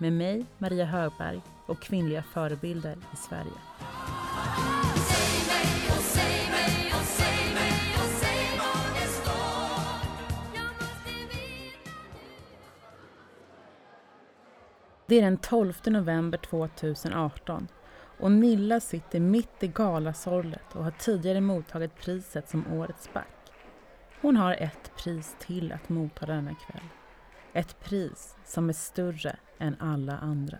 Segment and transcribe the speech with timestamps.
[0.00, 3.52] med mig, Maria Högberg och kvinnliga förebilder i Sverige.
[15.06, 17.68] Det är den 12 november 2018
[18.18, 23.52] och Nilla sitter mitt i galasorlet och har tidigare mottagit priset som Årets back.
[24.20, 26.97] Hon har ett pris till att motta denna kväll.
[27.52, 30.58] Ett pris som är större än alla andra.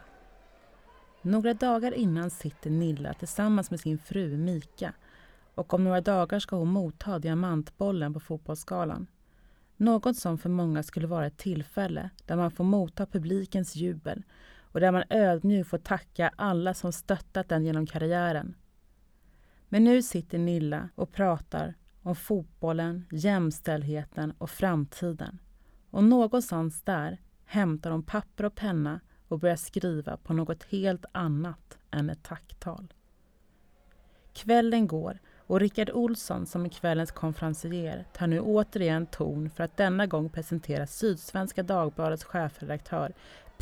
[1.22, 4.92] Några dagar innan sitter Nilla tillsammans med sin fru Mika
[5.54, 9.06] och om några dagar ska hon motta Diamantbollen på Fotbollsgalan.
[9.76, 14.22] Något som för många skulle vara ett tillfälle där man får motta publikens jubel
[14.60, 18.54] och där man ödmjukt får tacka alla som stöttat den genom karriären.
[19.68, 25.38] Men nu sitter Nilla och pratar om fotbollen, jämställdheten och framtiden.
[25.90, 31.78] Och någonstans där hämtar hon papper och penna och börjar skriva på något helt annat
[31.90, 32.94] än ett tacktal.
[34.32, 39.76] Kvällen går och Rickard Olsson som är kvällens konferencier tar nu återigen ton för att
[39.76, 43.12] denna gång presentera Sydsvenska Dagbladets chefredaktör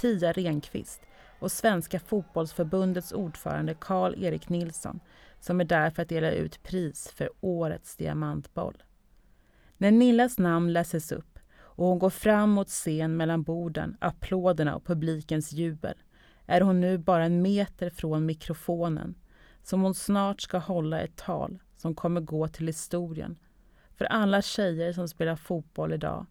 [0.00, 1.00] Pia Renqvist
[1.38, 5.00] och Svenska fotbollsförbundets ordförande Karl-Erik Nilsson
[5.40, 8.82] som är där för att dela ut pris för årets diamantboll.
[9.76, 11.35] När Nillas namn läses upp
[11.76, 15.94] och hon går fram mot scen mellan borden, applåderna och publikens jubel
[16.46, 19.14] är hon nu bara en meter från mikrofonen
[19.62, 23.38] som hon snart ska hålla ett tal som kommer gå till historien
[23.96, 26.26] för alla tjejer som spelar fotboll idag,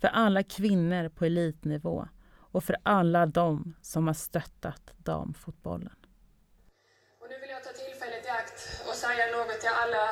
[0.00, 2.08] för alla kvinnor på elitnivå
[2.38, 5.96] och för alla de som har stöttat damfotbollen.
[7.20, 10.04] Och nu vill jag ta tillfället i akt och säga något till alla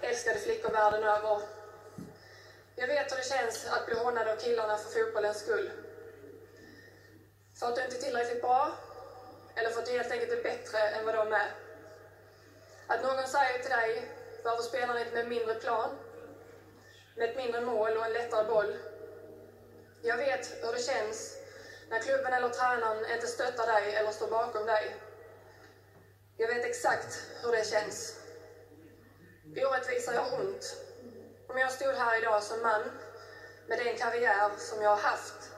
[0.00, 1.61] älskade flickor världen över.
[2.82, 5.70] Jag vet hur det känns att bli hånad av killarna för fotbollens skull.
[7.58, 8.70] För att du inte är tillräckligt bra,
[9.54, 11.50] eller för att du helt enkelt är bättre än vad de är.
[12.86, 14.08] Att någon säger till dig,
[14.44, 15.98] varför spelar ni inte med mindre plan?
[17.16, 18.76] Med ett mindre mål och en lättare boll?
[20.02, 21.36] Jag vet hur det känns
[21.90, 24.96] när klubben eller tränaren inte stöttar dig eller står bakom dig.
[26.36, 28.16] Jag vet exakt hur det känns.
[29.56, 30.81] Orättvisa gör ont.
[31.52, 32.82] Om jag stod här idag som man
[33.66, 35.50] med den karriär som jag har haft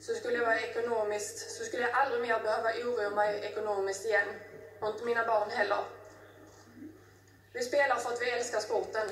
[0.00, 4.28] så skulle jag vara ekonomiskt, så skulle jag aldrig mer behöva oroa mig ekonomiskt igen.
[4.80, 5.84] Och inte mina barn heller.
[7.52, 9.08] Vi spelar för att vi älskar sporten.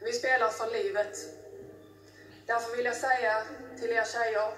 [0.00, 1.18] Vi spelar för livet.
[2.46, 3.42] Därför vill jag säga
[3.80, 4.52] till er tjejer,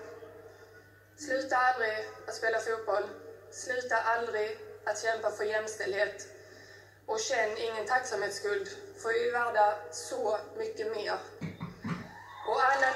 [1.16, 3.04] sluta aldrig att spela fotboll.
[3.50, 6.39] Sluta aldrig att kämpa för jämställdhet.
[7.10, 8.68] Och känn ingen tacksamhetsskuld,
[9.02, 11.18] för vi är värda så mycket mer.
[12.48, 12.86] Och alla...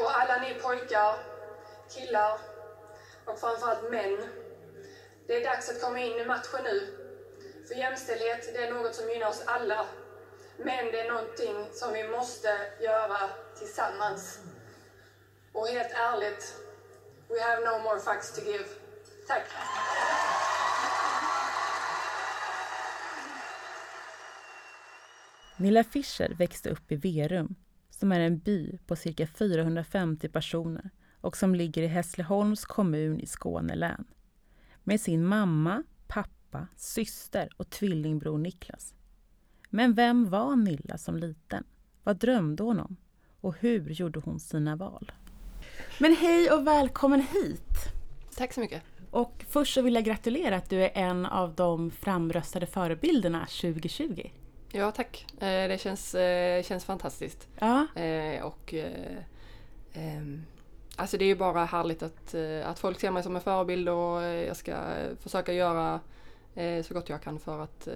[0.00, 1.16] Och alla ni pojkar,
[1.94, 2.38] killar
[3.24, 4.28] och framförallt män.
[5.26, 7.07] Det är dags att komma in i matchen nu.
[7.68, 9.86] För jämställdhet, det är något som gynnar oss alla.
[10.58, 12.48] Men det är någonting som vi måste
[12.80, 13.18] göra
[13.58, 14.40] tillsammans.
[15.52, 16.54] Och helt ärligt,
[17.28, 18.64] we have no more facts to give.
[19.26, 19.42] Tack!
[25.56, 27.54] Nilla Fischer växte upp i Verum,
[27.90, 30.90] som är en by på cirka 450 personer
[31.20, 34.04] och som ligger i Hässleholms kommun i Skåne län.
[34.84, 36.37] Med sin mamma, pappa,
[36.76, 38.94] syster och tvillingbror Niklas.
[39.70, 41.64] Men vem var Nilla som liten?
[42.04, 42.96] Vad drömde hon om?
[43.40, 45.12] Och hur gjorde hon sina val?
[46.00, 47.92] Men hej och välkommen hit!
[48.36, 48.82] Tack så mycket.
[49.10, 54.30] Och först så vill jag gratulera att du är en av de framröstade förebilderna 2020.
[54.72, 55.26] Ja, tack.
[55.32, 57.48] Eh, Det känns, eh, känns fantastiskt.
[57.58, 59.16] Ja, Eh, Och eh,
[59.92, 60.42] ehm,
[60.96, 62.34] alltså det är ju bara härligt att,
[62.64, 64.76] att folk ser mig som en förebild och jag ska
[65.20, 66.00] försöka göra
[66.82, 67.94] så gott jag kan för att eh,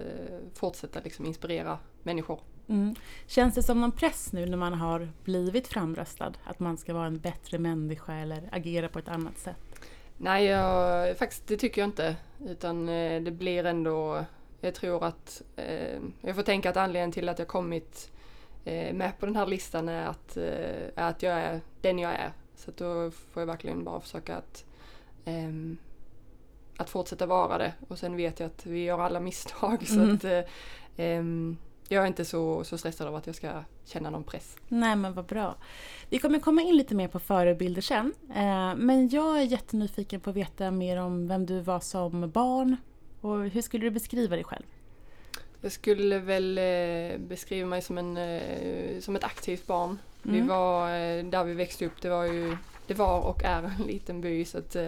[0.53, 2.39] fortsätta liksom inspirera människor.
[2.67, 2.95] Mm.
[3.27, 6.33] Känns det som någon press nu när man har blivit framröstad?
[6.43, 9.89] Att man ska vara en bättre människa eller agera på ett annat sätt?
[10.17, 12.15] Nej, jag, faktiskt det tycker jag inte.
[12.45, 14.25] Utan eh, det blir ändå,
[14.61, 18.11] jag tror att, eh, jag får tänka att anledningen till att jag kommit
[18.65, 22.11] eh, med på den här listan är att, eh, är att jag är den jag
[22.11, 22.33] är.
[22.55, 24.65] Så då får jag verkligen bara försöka att,
[25.25, 25.77] ehm,
[26.77, 27.73] att fortsätta vara det.
[27.87, 29.87] Och sen vet jag att vi gör alla misstag.
[29.87, 30.15] Så Mm.
[30.15, 30.39] att, eh,
[30.97, 31.57] ehm,
[31.89, 33.51] jag är inte så, så stressad av att jag ska
[33.85, 34.55] känna någon press.
[34.67, 35.55] Nej men vad bra.
[36.09, 38.13] Vi kommer komma in lite mer på förebilder sen.
[38.35, 42.77] Eh, men jag är jättenyfiken på att veta mer om vem du var som barn.
[43.21, 44.63] Och hur skulle du beskriva dig själv?
[45.61, 49.97] Jag skulle väl eh, beskriva mig som, en, eh, som ett aktivt barn.
[50.21, 50.47] Vi Mm.
[50.47, 54.21] var, eh, där vi växte upp, det var ju, det var och är en liten
[54.21, 54.87] by så att eh,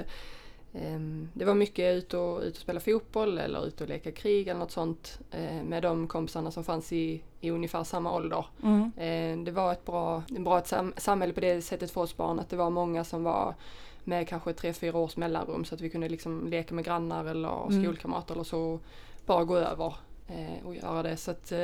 [1.33, 4.59] det var mycket ut och, ut och spela fotboll eller ut och leka krig eller
[4.59, 8.45] något sånt eh, med de kompisarna som fanns i, i ungefär samma ålder.
[8.63, 8.91] Mm.
[8.97, 10.63] Eh, det var ett bra, ett bra
[10.97, 13.55] samhälle på det sättet för oss barn att det var många som var
[14.03, 17.65] med kanske tre, fyra års mellanrum så att vi kunde liksom leka med grannar eller
[17.65, 17.83] Mm.
[17.83, 18.79] skolkamrater eller så.
[19.25, 19.95] Bara gå över
[20.27, 21.17] eh, och göra det.
[21.17, 21.59] Så att eh,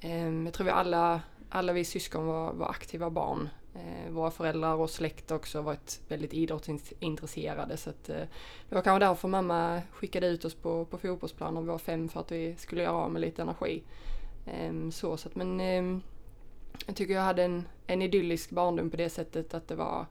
[0.00, 1.20] eh, jag tror vi alla,
[1.50, 3.48] alla vi syskon var, var aktiva barn.
[3.76, 8.22] Eh, våra föräldrar och släkt också varit väldigt idrottsintresserade så att eh,
[8.68, 12.08] det var kanske därför mamma skickade ut oss på, på fotbollsplan när vi var fem
[12.08, 13.82] för att vi skulle göra av med lite energi.
[14.46, 16.02] Ehm, så, så att, men ehm,
[16.86, 20.06] jag tycker jag hade en, en idyllisk barndom på det sättet att det var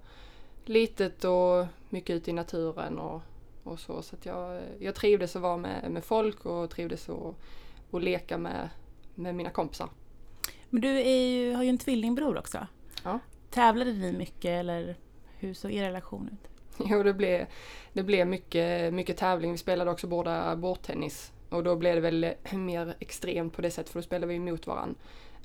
[0.65, 3.21] litet och mycket ute i naturen och,
[3.63, 4.01] och så.
[4.01, 7.35] Så att jag, jag trivdes att vara med, med folk och trivdes att,
[7.91, 8.69] att leka med,
[9.15, 9.89] med mina kompisar.
[10.69, 12.67] Men du ju, har ju en tvillingbror också.
[13.03, 13.19] Ja.
[13.55, 14.95] Tävlade ni mycket eller
[15.37, 16.49] hur såg er relation ut?
[16.89, 17.45] Jo, det blev,
[17.93, 19.51] det blev mycket, mycket tävling.
[19.51, 21.31] Vi spelade också båda bordtennis.
[21.49, 24.67] Och då blev det väl mer extremt på det sättet för då spelade vi mot
[24.67, 24.95] varandra.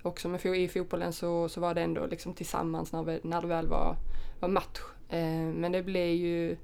[0.03, 3.47] Också med, i fotbollen så, så var det ändå liksom tillsammans när, vi, när det
[3.47, 3.97] väl var,
[4.41, 4.81] var match.
[5.09, 6.57] Eh, men det blev ju...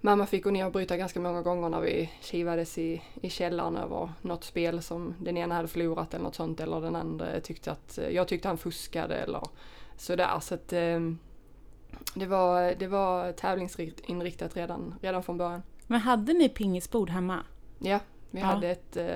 [0.00, 3.76] Mamma fick gå ner och bryta ganska många gånger när vi kivades i, i källaren
[3.76, 7.72] över något spel som den ena hade förlorat eller något sånt eller den andra tyckte
[7.72, 9.42] att jag tyckte han fuskade eller
[9.98, 10.40] sådär.
[10.40, 11.00] Så att, eh,
[12.14, 15.62] det var, det var tävlingsinriktat redan, redan från början.
[15.86, 17.42] Men hade ni pingisbord hemma?
[17.78, 18.00] Ja,
[18.30, 18.46] vi Ja.
[18.46, 19.14] hade ett eh,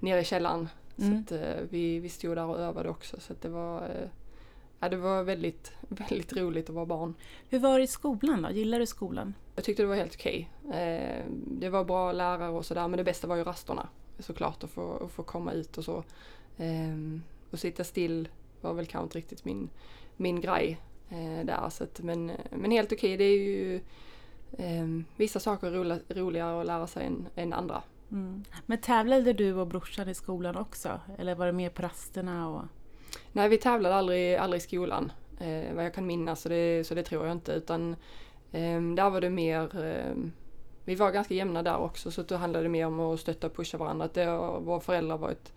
[0.00, 0.68] nere i källaren.
[0.98, 1.24] Mm.
[1.26, 3.20] Så att, eh, vi, vi stod där och övade också.
[3.20, 4.08] Så det var, eh,
[4.80, 7.14] ja, det var väldigt, väldigt roligt att vara barn.
[7.48, 8.50] Hur var det i skolan då?
[8.50, 9.34] Gillar du skolan?
[9.54, 10.50] Jag tyckte det var helt okej.
[10.64, 13.88] Eh, det var bra lärare och sådär men det bästa var ju rasterna
[14.18, 16.04] såklart att få, att få komma ut och så.
[16.56, 17.20] Eh,
[17.50, 18.28] och sitta still
[18.60, 19.68] var väl kanske inte riktigt min,
[20.16, 21.68] min grej eh, där.
[21.70, 23.80] Så att, men, men helt okej, det är ju
[24.58, 24.86] eh,
[25.16, 27.82] vissa saker rola, roligare att lära sig än, än andra.
[28.10, 28.44] Mm.
[28.66, 31.00] Men tävlade du och brorsan i skolan också?
[31.18, 32.48] Eller var det mer på rasterna?
[32.48, 32.64] Och...
[33.32, 35.12] Nej, vi tävlade aldrig, aldrig i skolan.
[35.40, 37.52] Eh, vad jag kan minnas, så det, så det tror jag inte.
[37.52, 37.96] Utan
[38.52, 39.84] eh, där var det mer...
[39.84, 40.16] Eh,
[40.84, 43.56] vi var ganska jämna där också, så då handlade det mer om att stötta och
[43.56, 44.04] pusha varandra.
[44.04, 44.26] Att det,
[44.60, 45.52] våra föräldrar varit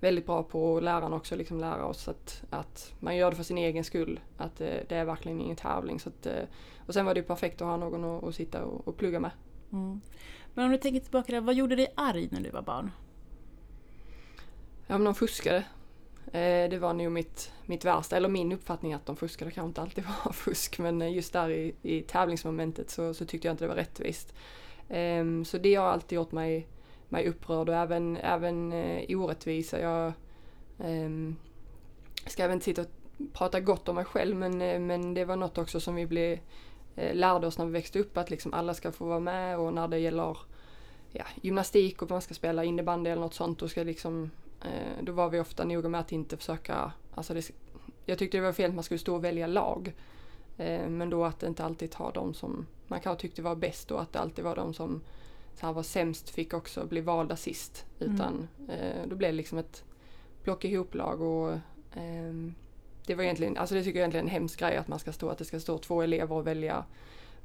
[0.00, 3.44] väldigt bra på, och lärarna också, liksom lära oss att, att man gör det för
[3.44, 4.20] sin egen skull.
[4.36, 6.00] Att eh, det är verkligen ingen tävling.
[6.00, 6.42] Så att, eh,
[6.86, 9.30] och sen var det perfekt att ha någon att, att sitta och, och plugga med.
[9.72, 10.00] Mm.
[10.54, 12.90] Men om du tänker tillbaka, där, vad gjorde dig arg när du var barn?
[14.86, 15.64] Ja, men de fuskade.
[16.26, 19.82] Eh, det var nog mitt, mitt värsta, eller min uppfattning att de fuskade kanske inte
[19.82, 23.64] alltid var fusk, men eh, just där i, i tävlingsmomentet så, så tyckte jag inte
[23.64, 24.34] det var rättvist.
[24.88, 26.66] Ehm, så det har alltid gjort mig,
[27.08, 29.80] mig upprörd och även, även eh, orättvisa.
[29.80, 30.06] Jag
[30.78, 31.10] eh,
[32.26, 32.88] ska även inte sitta och
[33.32, 36.38] prata gott om mig själv, men, eh, men det var något också som vi blev,
[36.96, 39.74] eh, lärde oss när vi växte upp, att liksom alla ska få vara med och
[39.74, 40.38] när det gäller
[41.12, 44.30] ja, gymnastik och man ska spela innebandy eller något sånt, då ska liksom
[44.66, 47.50] Eh, då var vi ofta noga med att inte försöka, alltså det,
[48.04, 49.94] jag tyckte det var fel att man skulle stå och välja lag.
[50.58, 54.02] Eh, men då att inte alltid ta de som man kanske tyckte var bäst och
[54.02, 55.00] att det alltid var de som
[55.56, 57.86] så här, var sämst fick också bli valda sist.
[57.98, 59.84] Utan eh, då blev det liksom ett
[60.42, 61.58] block ihop-lag och
[61.94, 62.54] ehm,
[63.06, 65.12] det var egentligen, alltså det tycker jag egentligen är en hemsk grej att man ska
[65.12, 66.84] stå, att det ska stå två elever och välja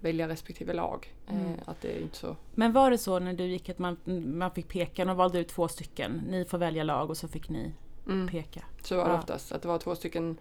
[0.01, 1.13] välja respektive lag.
[1.27, 1.45] Mm.
[1.45, 3.97] Eh, att det är inte så Men var det så när du gick att man,
[4.35, 7.49] man fick peka, och valde ut två stycken, ni får välja lag och så fick
[7.49, 7.73] ni
[8.07, 8.27] mm.
[8.27, 8.63] peka?
[8.81, 9.19] Så var det Ja.
[9.19, 9.51] oftast.
[9.51, 10.37] Att det var två stycken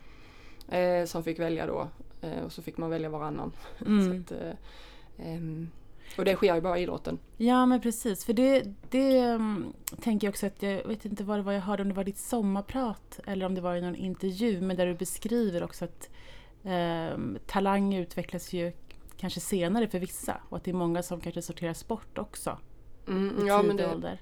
[0.69, 1.89] eh, som fick välja då.
[2.21, 3.53] Eh, och så fick man välja varannan.
[3.87, 4.25] Mm.
[4.27, 4.55] så att, eh,
[5.19, 5.71] ehm,
[6.19, 7.19] och det sker ju bara i idrotten.
[7.37, 11.39] Ja men precis, för det, det um, tänker jag också att jag vet inte vad
[11.39, 13.97] det var jag hörde, om det var ditt sommarprat eller om det var i någon
[13.97, 16.11] intervju, men där du beskriver också att
[16.63, 18.73] um, talang utvecklas ju
[19.17, 22.59] kanske senare för vissa och att det är många som kanske sorterar sport också
[23.09, 24.21] Mm, i ja tidig men det, ålder.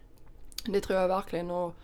[0.64, 1.50] det tror jag verkligen.
[1.50, 1.74] Och,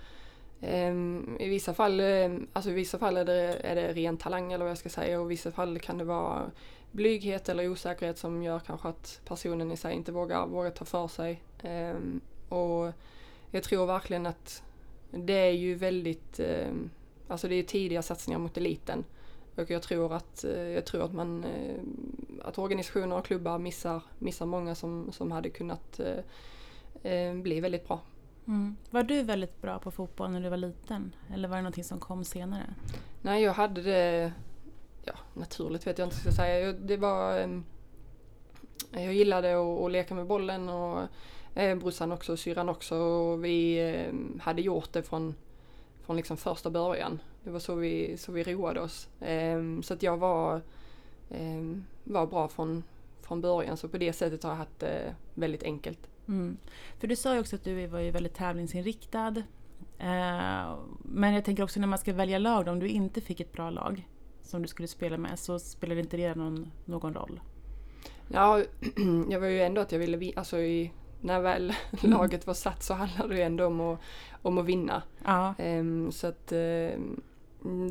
[0.66, 4.52] Ehm, I vissa fall, ehm, alltså i vissa fall är det, är det ren talang
[4.52, 6.50] eller vad jag ska säga och i vissa fall kan det vara
[6.94, 11.08] blyghet eller osäkerhet som gör kanske att personen i sig inte vågar, vågar ta för
[11.08, 11.42] sig.
[11.62, 12.92] Ehm, och
[13.50, 14.62] jag tror verkligen att
[15.10, 16.40] det är ju väldigt,
[17.28, 19.04] alltså det är tidiga satsningar mot eliten.
[19.56, 21.82] Och jag tror att, eh, jag tror att man, eh,
[22.44, 26.00] att organisationer och klubbar missar, missar många som, som hade kunnat
[27.02, 28.00] eh, bli väldigt bra.
[28.46, 28.76] Mm.
[28.90, 31.14] Var du väldigt bra på fotboll när du var liten?
[31.34, 32.74] Eller var det någonting som kom senare?
[33.22, 34.32] Nej, jag hade det
[35.04, 36.72] ja, naturligt vet jag inte ska säga.
[36.72, 37.48] Det var, eh,
[38.92, 41.02] jag gillade att, att leka med bollen och
[41.54, 42.96] eh, brorsan också och syrran också.
[42.96, 45.34] Och vi eh, hade gjort det från,
[46.02, 47.20] från liksom första början.
[47.44, 49.08] Det var så vi, så vi roade oss.
[49.20, 50.60] Eh, så att jag var,
[51.30, 51.62] eh,
[52.04, 52.84] var bra från,
[53.22, 53.76] från början.
[53.76, 55.98] Så på det sättet har jag haft det väldigt enkelt.
[56.28, 56.56] Mm.
[56.98, 59.42] För du sa ju också att du var ju väldigt tävlingsinriktad.
[60.98, 63.70] Men jag tänker också när man ska välja lag, om du inte fick ett bra
[63.70, 64.08] lag
[64.44, 67.40] som du skulle spela med så spelade inte det någon, någon roll?
[68.28, 68.62] Ja,
[69.30, 71.72] jag var ju ändå att jag ville, alltså i, när väl
[72.02, 74.00] laget var satt så handlade det ändå om att,
[74.42, 75.02] om att vinna.
[75.24, 75.54] Ja.
[75.58, 77.22] Um, så att um,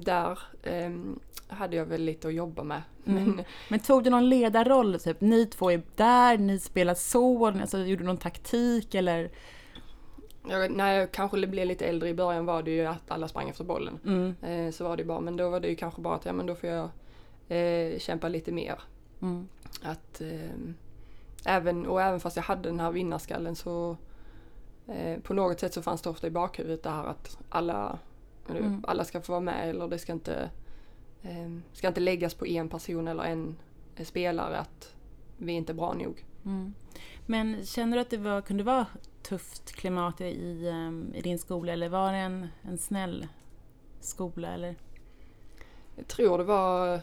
[0.03, 2.81] där um, hade jag väl lite att jobba med.
[3.05, 3.23] Mm.
[3.23, 4.99] Men, Men tog du någon ledarroll?
[4.99, 9.31] Typ, ni två är där, ni spelar så, alltså, gjorde du någon taktik eller?
[10.49, 13.49] Jag, när jag kanske blev lite äldre i början var det ju att alla sprang
[13.49, 13.99] efter bollen.
[14.05, 14.35] Mm.
[14.41, 16.45] Eh, så var det bara, men då var det ju kanske bara att ja, men
[16.45, 16.89] då får jag
[17.47, 18.79] eh, kämpa lite mer.
[19.21, 19.47] Mm.
[19.83, 20.59] Att, eh,
[21.45, 23.97] även, och även fast jag hade den här vinnarskallen så
[24.87, 27.99] eh, på något sätt så fanns det ofta i bakhuvudet det här att alla,
[28.49, 28.83] mm.
[28.87, 30.49] alla ska få vara med eller det ska inte
[31.23, 33.55] Ehm, ska inte läggas på en person eller en
[34.05, 34.95] spelare att
[35.37, 36.25] vi är inte bra nog.
[36.45, 36.73] Mm.
[37.25, 38.85] Men känner du att det var, kunde vara
[39.23, 43.27] tufft klimat i, ehm, i din skola eller var det en, en snäll
[43.99, 44.53] skola?
[44.53, 44.75] Eller?
[45.95, 46.99] Jag tror det var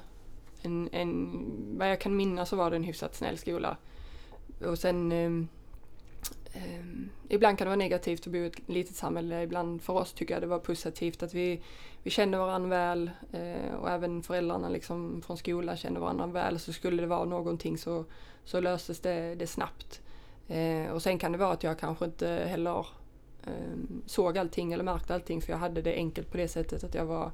[0.63, 3.77] en, en, vad jag kan minnas så var det en hyfsat snäll skola.
[4.67, 5.49] Och sen um,
[6.55, 9.43] um, ibland kan det vara negativt att bo i ett litet samhälle.
[9.43, 11.63] Ibland för oss tycker jag det var positivt att vi
[12.03, 16.59] vi kände varandra väl eh, och även föräldrarna liksom från skolan kände varandra väl.
[16.59, 18.05] Så skulle det vara någonting så,
[18.45, 20.01] så löstes det, det snabbt.
[20.51, 22.87] Eh, och sen kan det vara att jag kanske inte heller
[23.47, 23.53] eh,
[24.07, 27.05] såg allting eller märkte allting för jag hade det enkelt på det sättet att jag
[27.05, 27.31] var,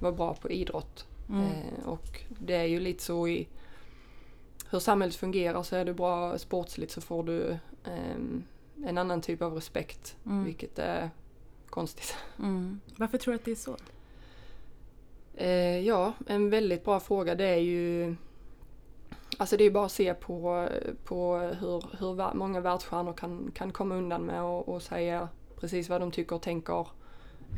[0.00, 1.06] var bra på idrott.
[1.28, 1.44] Mm.
[1.44, 3.48] Eh, och det är ju lite så i
[4.70, 8.42] hur samhället fungerar så är du bra sportsligt så får du ehm,
[8.84, 10.16] en annan typ av respekt.
[10.26, 10.44] Mm.
[10.44, 11.10] Vilket är
[11.70, 12.16] konstigt.
[12.38, 12.80] Mm.
[12.96, 13.76] Varför tror du att det är så?
[15.34, 17.34] Eh, ja, en väldigt bra fråga.
[17.34, 18.16] Det är ju
[19.40, 20.68] Alltså det är bara att se på,
[21.04, 25.28] på hur, hur många världsstjärnor kan, kan komma undan med och, och säga
[25.60, 26.86] precis vad de tycker och tänker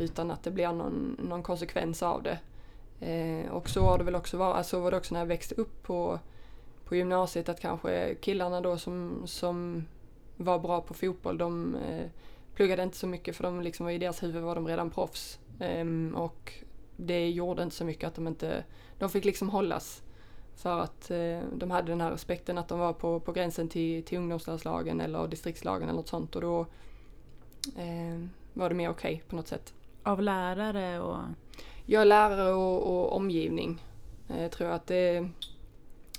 [0.01, 2.39] utan att det blir någon, någon konsekvens av det.
[3.07, 5.55] Eh, och så har det väl också varit, alltså var det också när jag växte
[5.55, 6.19] upp på,
[6.85, 9.87] på gymnasiet att kanske killarna då som, som
[10.37, 12.07] var bra på fotboll de eh,
[12.55, 15.39] pluggade inte så mycket för de liksom, i deras huvud var de redan proffs.
[15.61, 16.53] Eh, och
[16.97, 18.65] det gjorde inte så mycket att de inte,
[18.99, 20.03] de fick liksom hållas.
[20.55, 24.05] För att eh, de hade den här respekten att de var på, på gränsen till,
[24.05, 26.61] till ungdomslandslagen eller distriktslagen eller något sånt och då
[27.77, 29.75] eh, var det mer okej okay på något sätt.
[30.03, 31.19] Av lärare och?
[31.87, 33.83] Ja, lärare och, och omgivning.
[34.29, 35.29] Eh, tror jag att det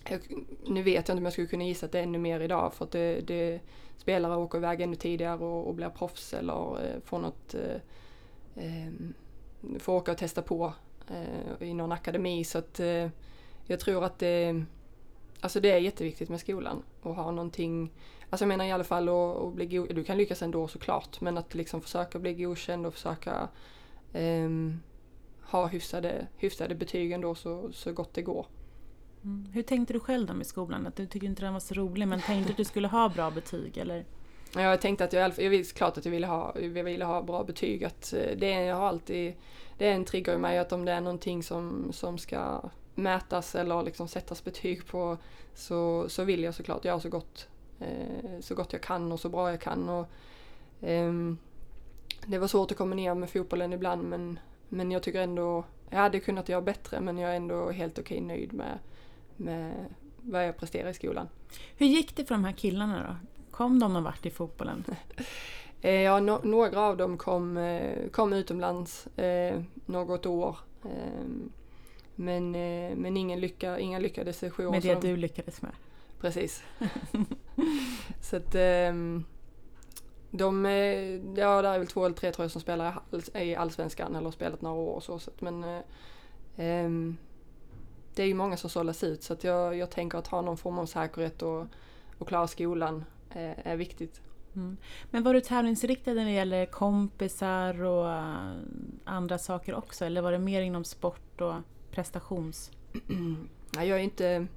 [0.09, 0.21] jag,
[0.67, 2.73] nu vet jag inte om jag skulle kunna gissa att det är ännu mer idag
[2.73, 3.59] för att det, det
[3.97, 7.75] spelare åker iväg ännu tidigare och, och blir proffs eller eh, får något eh,
[8.65, 8.91] eh
[9.79, 10.73] få åka och testa på
[11.09, 13.07] eh, i någon akademi så att eh,
[13.67, 14.63] jag tror att det,
[15.39, 17.91] alltså det är jätteviktigt med skolan och ha någonting,
[18.29, 21.38] alltså jag menar i alla fall att, bli god, du kan lyckas ändå såklart men
[21.38, 23.50] att liksom försöka bli godkänd och försöka
[24.13, 24.50] eh,
[25.41, 28.46] ha hyfsade, hyfsade betyg ändå så, så gott det går.
[29.24, 29.46] Mm.
[29.53, 30.88] Hur tänkte du själv då med skolan?
[30.88, 33.32] Att du tyckte inte den var så rolig men tänkte att du skulle ha bra
[33.32, 34.05] betyg eller?
[34.55, 37.43] Jag tänkte att jag, jag visste klart att jag ville ha, jag ville ha bra
[37.43, 37.84] betyg.
[37.84, 39.34] Att eh, det, jag har alltid,
[39.77, 42.62] det är en trigger i mig att om det är någonting som, som ska
[42.95, 45.17] mätas eller liksom sättas betyg på
[45.53, 47.47] så, så vill jag såklart göra så gott,
[47.79, 49.89] eh, så gott jag kan och så bra jag kan.
[49.89, 50.07] Och,
[50.88, 51.13] eh,
[52.25, 56.19] det var svårt att kombinera med fotbollen ibland men, men jag tycker ändå, jag hade
[56.19, 58.79] kunnat göra bättre men jag är ändå helt okej nöjd med,
[59.38, 59.85] med
[60.21, 61.27] vad jag presterar i skolan.
[61.77, 63.15] Hur gick det för de här killarna då?
[63.51, 64.85] Kom de någon vart i fotbollen?
[65.85, 70.57] Eh, ja, no några av dem kom, eh, kom utomlands eh, något år.
[72.15, 74.72] Men, eh, men ingen lycka, inga lyckades sju år.
[74.72, 75.72] Med det du lyckades med?
[76.22, 76.63] Precis.
[78.22, 79.24] så att, ehm,
[80.32, 80.65] De,
[81.38, 84.15] ja det är väl två eller tre tror jag som spelar i all- i Allsvenskan
[84.15, 85.20] eller har spelat några år och så.
[85.20, 85.79] så att, men eh,
[86.58, 87.17] ehm,
[88.15, 90.58] det är ju många som sållas ut så att jag, jag tänker att ha någon
[90.58, 91.65] form av säkerhet och,
[92.17, 94.22] och klara skolan eh, är viktigt.
[94.55, 94.77] Mm.
[95.12, 98.51] Men var du tävlingsinriktad när det gäller kompisar och eh,
[99.03, 100.05] andra saker också?
[100.05, 101.55] Eller var det mer inom sport och
[101.93, 102.71] prestations...
[103.75, 104.47] Nej, jag är inte...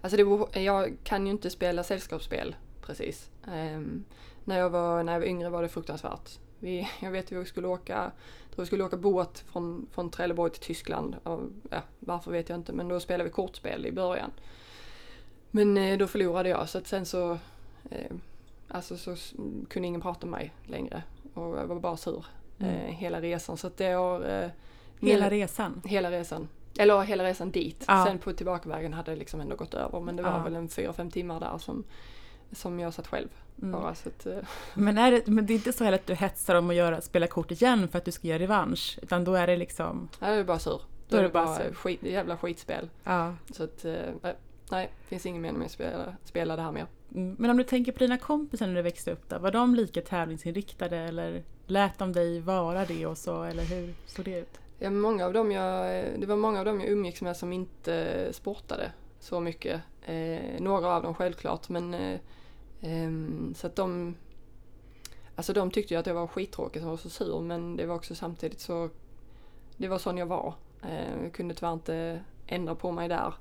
[0.00, 3.30] Alltså det, jag kan ju inte spela sällskapsspel precis.
[3.46, 4.04] Ehm,
[4.44, 6.38] när, jag var, när jag var yngre var det fruktansvärt.
[6.58, 8.12] Vi, jag vet att vi skulle åka,
[8.54, 11.16] tror vi skulle åka båt från, från Trelleborg till Tyskland.
[11.24, 11.40] Ja,
[11.98, 14.30] varför vet jag inte, men då spelade vi kortspel i början.
[15.50, 17.38] Men eh, då förlorade jag så att sen så,
[17.90, 18.12] eh,
[18.68, 19.16] alltså så
[19.68, 21.02] kunde ingen prata med mig längre.
[21.34, 22.24] Och jag var bara sur
[22.60, 22.74] Mm.
[22.74, 23.56] eh, hela resan.
[23.56, 24.42] Så att det har...
[24.42, 24.50] Eh,
[25.00, 25.82] Hela resan?
[25.84, 26.48] Hela resan.
[26.78, 27.84] Eller hela resan dit.
[27.88, 28.04] Ja.
[28.06, 30.00] Sen på tillbakavägen hade det liksom ändå gått över.
[30.00, 30.42] Men det var Ja.
[30.42, 31.84] väl en fyra, fem timmar där som,
[32.52, 33.28] som jag satt själv.
[33.62, 33.72] Mm.
[33.72, 34.38] Bara, så att, eh,
[34.74, 37.00] Men, är det, men det är inte så heller att du hetsar om att göra,
[37.00, 38.98] spela kort igen för att du ska göra revansch?
[39.02, 40.08] Utan då är det liksom...
[40.20, 40.80] jag är bara sur.
[41.08, 41.74] Då är det bara sur.
[41.74, 42.90] skit, jävla skitspel.
[43.04, 43.34] Ja.
[43.52, 43.92] Så att, eh,
[44.22, 44.34] nej,
[44.70, 46.86] nej, finns ingen mening med att spela, spela det här mer.
[47.14, 47.36] Mm.
[47.38, 50.00] Men om du tänker på dina kompisar när du växte upp då, var de lika
[50.00, 54.59] tävlingsinriktade eller lät de dig vara det och så, eller hur såg det ut?
[54.82, 58.28] Ja, många av dem jag, det var många av dem jag umgicks med som inte
[58.32, 59.80] sportade så mycket.
[60.02, 62.20] Eh, några av dem självklart men eh,
[62.80, 64.16] ehm, så att de
[65.36, 67.94] Alltså de tyckte ju att jag var skittråkig och var så sur men det var
[67.94, 68.90] också samtidigt så
[69.76, 70.54] Det var sån jag var.
[70.82, 73.34] Eh, jag kunde tyvärr inte ändra på mig där.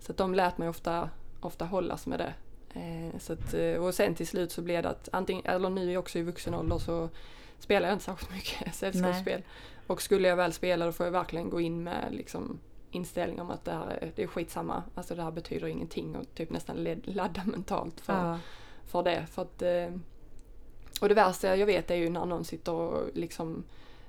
[0.00, 1.10] Så att de lät mig ofta,
[1.40, 2.34] ofta hållas med det.
[2.80, 5.96] Eh, så att, eh, och sen till slut så blev det att antingen, eller nu
[5.96, 7.08] också i vuxen ålder så
[7.58, 9.42] spelar jag inte särskilt mycket sällskapsspel.
[9.86, 12.58] Och skulle jag väl spela då får jag verkligen gå in med liksom
[12.90, 14.82] inställning om att det här är, det är skitsamma.
[14.94, 18.38] Alltså det här betyder ingenting och typ nästan led- ladda mentalt för, Ja.
[18.86, 19.26] för det.
[19.30, 19.88] För att, eh,
[21.00, 23.64] och det värsta jag vet är ju när någon sitter och liksom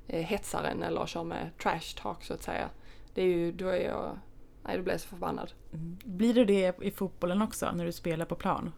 [0.07, 2.69] eh, hetsar en eller kör med trash talk så att säga.
[3.13, 4.17] Det är ju, då är jag,
[4.63, 5.51] nej då blir jag så förbannad.
[5.74, 5.97] Mm.
[6.06, 8.73] Blir det det i fotbollen också, när du spelar på plan?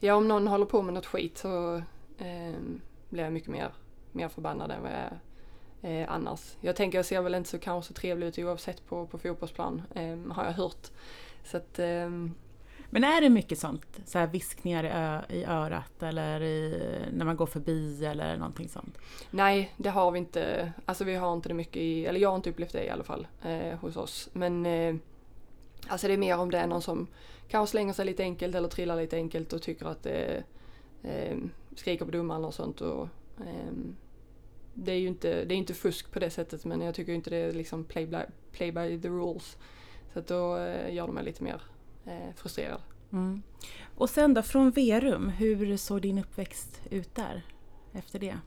[0.00, 1.74] Ja om någon håller på med något skit så
[2.18, 2.54] eh,
[3.08, 3.72] blir jag mycket mer,
[4.12, 5.20] mer förbannad än vad jag är
[5.84, 6.56] eh, annars.
[6.60, 9.82] Jag tänker jag ser väl inte så kanske så trevlig ut oavsett på, på fotbollsplan
[9.94, 10.90] eh, har jag hört.
[11.44, 12.34] Så att ehm,
[12.90, 17.24] Men är det mycket sånt, så här viskningar i, ö, i örat eller i, när
[17.24, 18.98] man går förbi eller någonting sånt?
[19.30, 20.72] Nej, det har vi inte.
[20.84, 23.04] Alltså vi har inte det mycket i, eller jag har inte upplevt det i alla
[23.04, 24.28] fall eh, hos oss.
[24.32, 24.94] Men eh,
[25.88, 27.06] alltså det är mer om det är någon som
[27.48, 30.42] kanske slänger sig lite enkelt eller trillar lite enkelt och tycker att det
[31.02, 31.36] eh,
[31.76, 32.80] skriker på domaren och sånt.
[32.80, 33.08] Och,
[33.40, 33.96] ehm,
[34.74, 37.30] det är ju inte, det är inte fusk på det sättet men jag tycker inte
[37.30, 38.18] det är liksom play by,
[38.52, 39.56] play by the rules.
[40.12, 41.62] Så att då eh, gör de mig lite mer
[42.06, 42.80] eh, frustrerad.
[43.12, 43.42] Mm.
[43.94, 47.42] Och sen då, från Verum, hur såg din uppväxt ut där
[47.92, 48.38] efter det?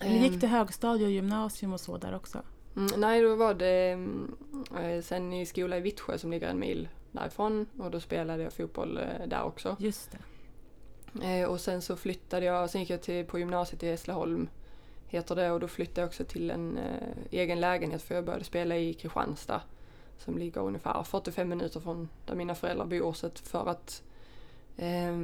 [0.00, 0.22] Eller Ehm.
[0.22, 2.42] gick du högstadie och gymnasium och så där också?
[2.76, 4.34] Mm, nej, då var det mm,
[4.80, 8.52] eh, sen i skola i Vittsjö som ligger en mil därifrån och då spelade jag
[8.52, 9.76] fotboll eh, där också.
[9.78, 11.40] Just det.
[11.40, 14.48] Eh, och sen så flyttade jag, sen gick jag till, på gymnasiet i Hässleholm
[15.10, 15.50] heter det.
[15.50, 18.94] Och då flyttade jag också till en eh, egen lägenhet för jag började spela i
[18.94, 19.62] Kristianstad
[20.18, 23.12] som ligger ungefär 45 minuter från där mina föräldrar bor.
[23.12, 24.02] Så att för att
[24.76, 25.16] eh,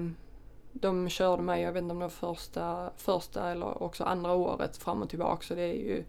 [0.73, 4.77] de körde mig, jag vet inte om det var första, första eller också andra året
[4.77, 5.43] fram och tillbaka.
[5.43, 6.05] Så det är ju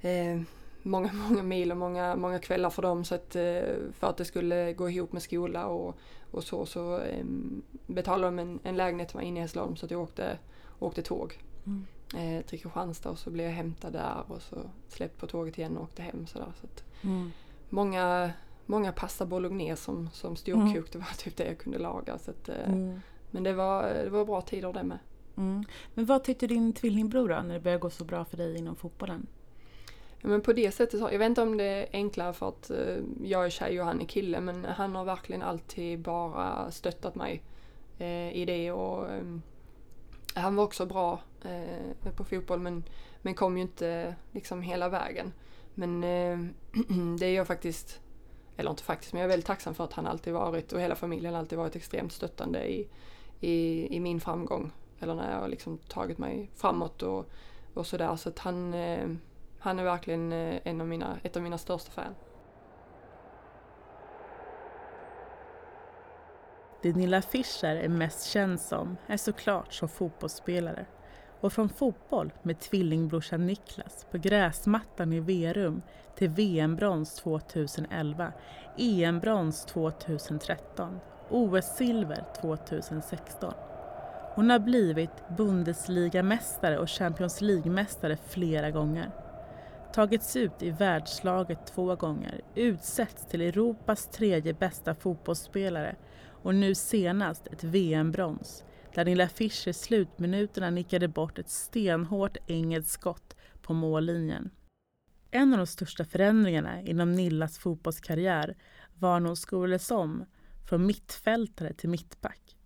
[0.00, 0.40] eh,
[0.82, 3.04] många, många mil och många, många kvällar för dem.
[3.04, 3.62] Så att eh,
[3.92, 5.94] för att det skulle gå ihop med skola och,
[6.30, 7.24] och så så eh,
[7.86, 9.76] betalade de en, en lägenhet som var inne i Hässleholm.
[9.76, 10.38] Så att jag åkte,
[10.78, 11.38] åkte tåg.
[11.66, 14.56] Mm eh, till Kristianstad och så blev jag hämtad där och så
[14.88, 16.52] släppt på tåget igen och åkte hem sådär.
[16.60, 17.30] Så att Mm.
[17.68, 18.30] många,
[18.66, 20.72] många pasta bolognese som, som stod Mm.
[20.92, 22.18] det var typ det jag kunde laga.
[22.18, 23.00] Så att, eh, Mm.
[23.30, 24.98] Men det var, det var bra tider det med.
[25.36, 25.64] Mm.
[25.94, 28.76] Men vad tyckte din tvillingbror då, när det började gå så bra för dig inom
[28.76, 29.26] fotbollen?
[30.20, 32.70] Ja, men på det sättet, så- jag vet inte om det är enklare för att
[32.70, 37.14] eh, jag är tjej och han är kille men han har verkligen alltid bara stöttat
[37.14, 37.42] mig
[37.98, 39.22] eh, i det och eh,
[40.34, 42.84] han var också bra eh, på fotboll men,
[43.22, 45.32] men kom ju inte liksom hela vägen.
[45.74, 46.38] Men eh,
[47.18, 48.00] det är jag faktiskt,
[48.56, 50.94] eller inte faktiskt, men jag är väldigt tacksam för att han alltid varit och hela
[50.94, 52.88] familjen alltid varit extremt stöttande i,
[53.40, 54.72] i, i min framgång.
[55.00, 57.30] Eller när jag har liksom tagit mig framåt och,
[57.74, 58.16] och sådär.
[58.16, 59.08] Så att han, eh,
[59.58, 62.14] han är verkligen eh, en av mina, ett av mina största fan.
[66.82, 70.86] Det Nilla Fischer är mest känd som är såklart som fotbollsspelare.
[71.40, 75.82] Och från fotboll med tvillingbrorsan Niklas på gräsmattan i Verum
[76.16, 78.32] till VM-brons 2011,
[78.78, 83.54] EM-brons 2013, OS-silver 2016.
[84.34, 89.10] Hon har blivit Bundesligamästare och Champions League-mästare flera gånger.
[89.92, 95.96] Tagits ut i världslaget två gånger, utsetts till Europas tredje bästa fotbollsspelare
[96.42, 98.64] och nu senast ett VM-brons
[98.98, 104.50] där Nilla Fischer i slutminuterna nickade bort ett stenhårt engelskt skott på mållinjen.
[105.30, 108.56] En av de största förändringarna inom Nillas fotbollskarriär
[108.94, 110.24] var när hon skolades om
[110.68, 112.56] från mittfältare till mittback,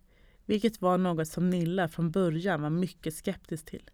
[0.45, 3.89] vilket var något som Nilla från början var mycket skeptisk till,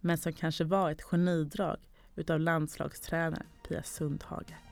[0.00, 1.76] men som kanske var ett genidrag
[2.14, 4.71] utav landslagstränaren Pia Sundhage.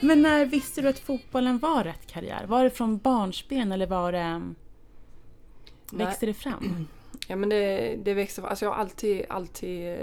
[0.00, 2.44] Men när visste du att fotbollen var rätt karriär?
[2.46, 4.52] Var det från barnsben eller var det...
[5.92, 6.88] Växte det fram?
[7.28, 8.50] Ja men det, det växte fram.
[8.50, 9.98] Alltså jag har alltid, alltid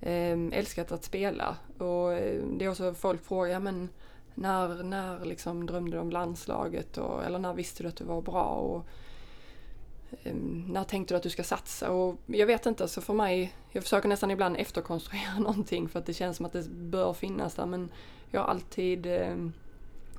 [0.00, 1.56] eh, älskat att spela.
[1.78, 3.88] Och eh, det är också folk frågar, men
[4.34, 6.98] när, när liksom drömde du om landslaget?
[6.98, 8.44] Och, eller när visste du att du var bra?
[8.44, 8.86] Och,
[10.22, 10.34] eh,
[10.66, 11.90] när tänkte du att du ska satsa?
[11.90, 16.06] Och jag vet inte, alltså för mig, jag försöker nästan ibland efterkonstruera någonting för att
[16.06, 17.66] det känns som att det bör finnas där.
[17.66, 17.90] Men
[18.32, 19.36] jag har alltid, eh,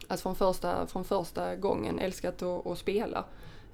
[0.08, 3.26] alltså från första, från första gången, älskat att, att spela.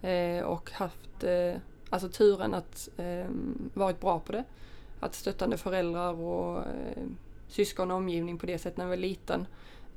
[0.02, 1.56] Eh, och haft eh,
[1.90, 3.26] alltså turen att eh,
[3.74, 4.44] varit bra på det.
[5.00, 7.04] Att stöttande föräldrar och eh,
[7.48, 9.46] syskon och omgivning på det sättet när jag var liten.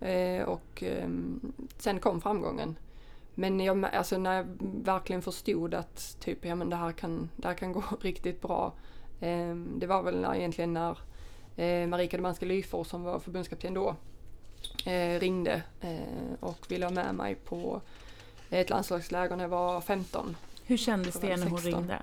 [0.00, 1.08] Eh, och eh,
[1.78, 2.76] sen kom framgången.
[3.34, 4.46] Men jag, alltså när jag
[4.84, 8.72] verkligen förstod att typ, ja, men det, här kan, det här kan gå riktigt bra.
[9.20, 10.98] Eh, det var väl när, egentligen när
[11.56, 13.96] eh, Marika Demanska Lyfors som var förbundskapten då
[14.84, 17.80] eh, ringde eh, och ville ha med mig på
[18.50, 20.36] ett landslagsläger när jag var 15.
[20.64, 22.02] Hur kändes det när hon ringde?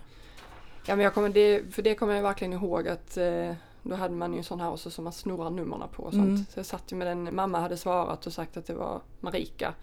[0.85, 4.15] Ja, men jag kommer, det, för det kommer jag verkligen ihåg att eh, då hade
[4.15, 6.25] man ju en sån här också som man snurrar numren på och sånt.
[6.25, 6.45] Mm.
[6.49, 9.73] Så jag satt ju med den, mamma hade svarat och sagt att det var Marika.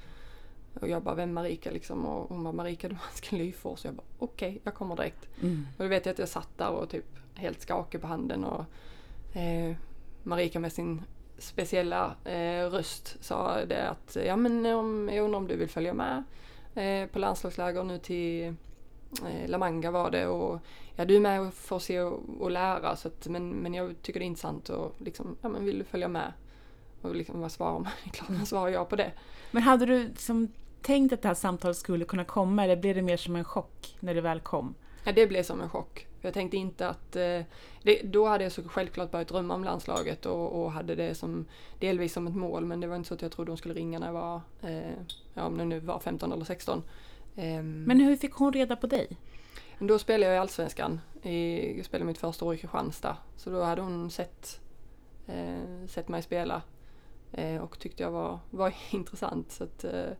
[0.80, 2.06] Och jag bara, vem Marika liksom?
[2.06, 3.80] Och hon bara, Marika Dumanska Lyfors.
[3.80, 5.28] Så jag bara, okej, okay, jag kommer direkt.
[5.42, 5.66] Mm.
[5.76, 8.64] Och då vet jag att jag satt där och typ helt skakig på handen och
[9.36, 9.76] eh,
[10.22, 11.02] Marika med sin
[11.38, 15.94] speciella eh, röst sa det att, ja men om, jag undrar om du vill följa
[15.94, 16.24] med
[16.74, 18.54] eh, på landslagsläger nu till
[19.26, 20.60] eh, La Manga var det och
[20.96, 23.94] ja, du är med och får se och, och lära så att, men, men jag
[24.02, 26.32] tycker det är intressant och liksom, ja men vill du följa med?
[27.02, 27.92] Och liksom vad svarar man?
[28.12, 29.12] Klart man svarar ja på det.
[29.50, 30.48] Men hade du som
[30.82, 33.96] tänkt att det här samtalet skulle kunna komma eller blev det mer som en chock
[34.00, 34.74] när det väl kom?
[35.04, 36.06] Ja, det blev som en chock.
[36.26, 37.16] Jag tänkte inte att...
[37.16, 37.40] Eh,
[37.82, 41.46] det, då hade jag så självklart börjat drömma om landslaget och, och, hade det som
[41.80, 43.98] delvis som ett mål men det var inte så att jag trodde hon skulle ringa
[43.98, 44.90] när jag var, eh,
[45.34, 46.82] ja om det nu var 15 eller 16.
[47.36, 49.16] Eh, men hur fick hon reda på dig?
[49.78, 51.00] Då spelade jag i Allsvenskan.
[51.22, 53.16] I, jag spelade mitt första år i Kristianstad.
[53.36, 54.60] Så då hade hon sett,
[55.26, 56.62] eh, sett mig spela
[57.32, 59.52] eh, och tyckte jag var, var intressant.
[59.52, 60.10] Så att, eh,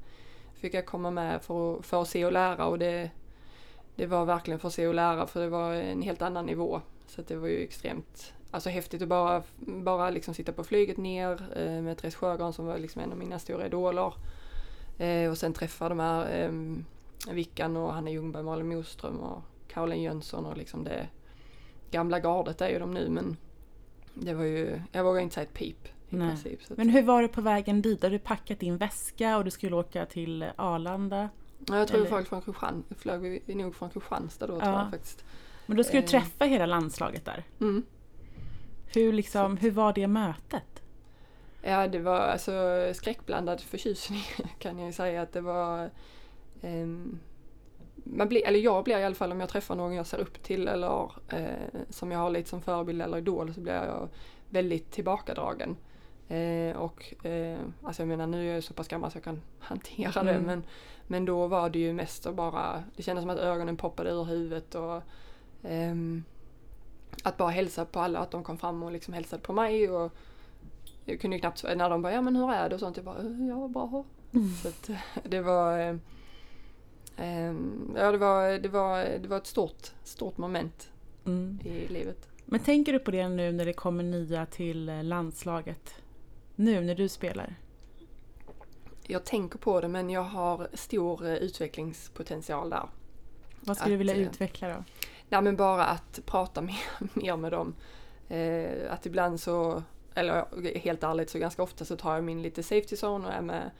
[0.55, 3.11] fick jag komma med för, för att se och lära och det
[3.97, 6.81] det var verkligen för att se och lära för det var en helt annan nivå.
[7.07, 11.49] Så det var ju extremt alltså, häftigt att bara, bara liksom sitta på flyget ner
[11.57, 14.13] eh, med Therese Sjögran som var liksom en av mina stora idoler.
[14.99, 16.53] Eh, och sen träffa de här eh,
[17.35, 21.09] Vickan och Hanna Ljungberg, Malin Moström och Caroline Jönsson och liksom det
[21.91, 23.37] gamla gardet är ju de nu men
[24.15, 25.89] det var ju, jag vågar inte säga ett pip.
[26.11, 28.03] Princip, men hur var det på vägen dit?
[28.03, 31.29] Har du packat din väska och du skulle åka till Arlanda?
[31.59, 32.05] Ja, jag tror Eller?
[32.05, 34.61] vi flög från Kristianstad, flög vi nog från Kristianstad då ja.
[34.61, 35.25] tror jag faktiskt.
[35.67, 36.11] Men då skulle du eh.
[36.11, 36.51] träffa eh.
[36.51, 37.45] hela landslaget där?
[37.61, 37.85] Mm.
[38.95, 40.83] Hur, liksom, hur var det mötet?
[41.63, 42.53] Ja, det var alltså
[42.95, 44.23] skräckblandad förtjusning
[44.59, 45.91] kan jag säga att det var
[46.63, 47.21] um,
[48.07, 50.43] man blir, eller jag blir i alla fall om jag träffar någon jag ser upp
[50.43, 54.09] till eller eh, som jag har lite som förebild eller idol så blir jag
[54.51, 55.77] väldigt tillbakadragen.
[56.29, 59.43] Eh, och eh, alltså jag menar nu är jag så pass gammal så jag kan
[59.59, 60.35] hantera mm.
[60.35, 60.63] det men,
[61.07, 64.25] men då var det ju mest att bara, det kändes som att ögonen poppade ur
[64.25, 65.03] huvudet och
[65.71, 65.95] eh,
[67.23, 70.13] att bara hälsa på alla, att de kom fram och liksom hälsade på mig och
[71.05, 73.23] jag kunde knappt, när de bara ja men hur är det och sånt, jag bara
[73.23, 74.05] ja bra.
[74.33, 74.51] Mm.
[74.51, 74.91] Så att,
[75.25, 75.97] det var eh,
[77.17, 80.91] ehm, Ja det var, det var, det var ett stort, stort moment
[81.27, 81.59] mm.
[81.65, 82.29] i livet.
[82.45, 85.95] Men tänker du på det nu när det kommer nya till eh, landslaget?
[86.57, 87.55] nu när du spelar?
[89.09, 92.89] Jag tänker på det men jag har stor eh, utvecklingspotential där.
[93.61, 94.85] Vad skulle att, du vilja eh, utveckla då?
[95.29, 96.81] Nej men bara att prata mer,
[97.13, 97.75] mer med dem.
[98.29, 99.83] Eh, att ibland så,
[100.15, 100.45] eller
[100.79, 103.71] helt ärligt så ganska ofta så tar jag min lite safety zone och är med,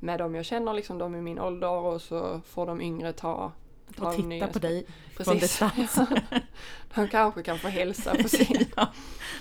[0.00, 3.52] med dem jag känner, liksom de i min ålder och så får de yngre ta
[3.52, 3.52] ta
[3.98, 5.40] Och titta på dig från Precis.
[5.40, 6.08] distans.
[6.90, 8.66] Han kanske kan få hälsa på sin...
[8.76, 8.92] ja.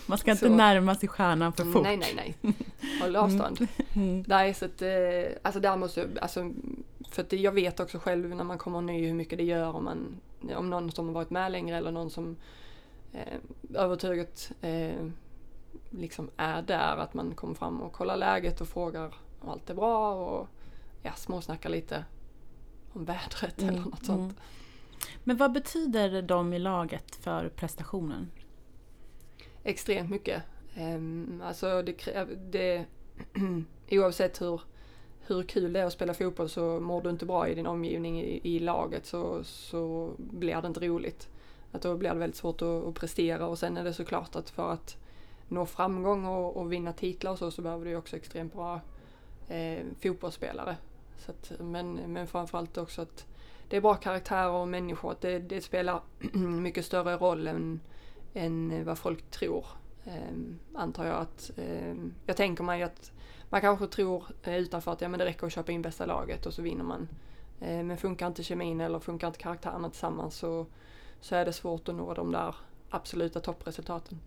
[0.06, 0.56] Man ska inte Så.
[0.56, 1.84] närma sig stjärnan för fort.
[1.84, 2.56] Nej, nej, nej.
[3.01, 3.67] Håll avstånd.
[3.93, 4.23] Mm.
[4.27, 4.89] Nej, så att, eh,
[5.41, 6.51] alltså där måste alltså,
[7.10, 9.84] för att jag vet också själv när man kommer ny hur mycket det gör om
[9.84, 10.15] man,
[10.56, 12.36] om någon som har varit med längre eller någon som
[13.13, 13.38] eh,
[13.73, 15.08] övertygat eh,
[15.89, 19.73] liksom är där, att man kommer fram och kollar läget och frågar om allt är
[19.73, 20.47] bra och
[21.01, 22.06] ja, småsnackar lite
[22.93, 24.19] om vädret eller Mm, något sånt.
[24.19, 24.36] mm.
[25.23, 28.32] Men vad betyder de i laget för prestationen?
[29.63, 30.43] Extremt mycket.
[30.77, 32.86] Um, alltså det, det
[33.91, 34.62] oavsett hur,
[35.27, 38.21] hur kul det är att spela fotboll så mår du inte bra i din omgivning
[38.21, 41.29] i, i laget så, så blir det inte roligt.
[41.71, 44.49] Att då blir det väldigt svårt att, att prestera och sen är det såklart att
[44.49, 44.97] för att
[45.47, 48.82] nå framgång och, och vinna titlar och så, så behöver du också extremt bra
[49.47, 50.77] eh, fotbollsspelare.
[51.25, 53.25] Så att, men, men framförallt också att
[53.69, 55.12] det är bra karaktärer och människor.
[55.12, 56.01] Att det, det spelar
[56.62, 57.79] mycket större roll än,
[58.33, 59.65] än vad folk tror.
[60.05, 63.12] Ehm, antar jag att, ehm, jag tänker mig att
[63.49, 66.45] man kanske tror eh, utanför att ja, men det räcker att köpa in bästa laget
[66.45, 67.07] och så vinner man.
[67.59, 70.65] Eh, men funkar inte kemin eller funkar inte karaktärerna tillsammans så,
[71.21, 72.55] så är det svårt att nå de där
[72.89, 74.19] absoluta toppresultaten.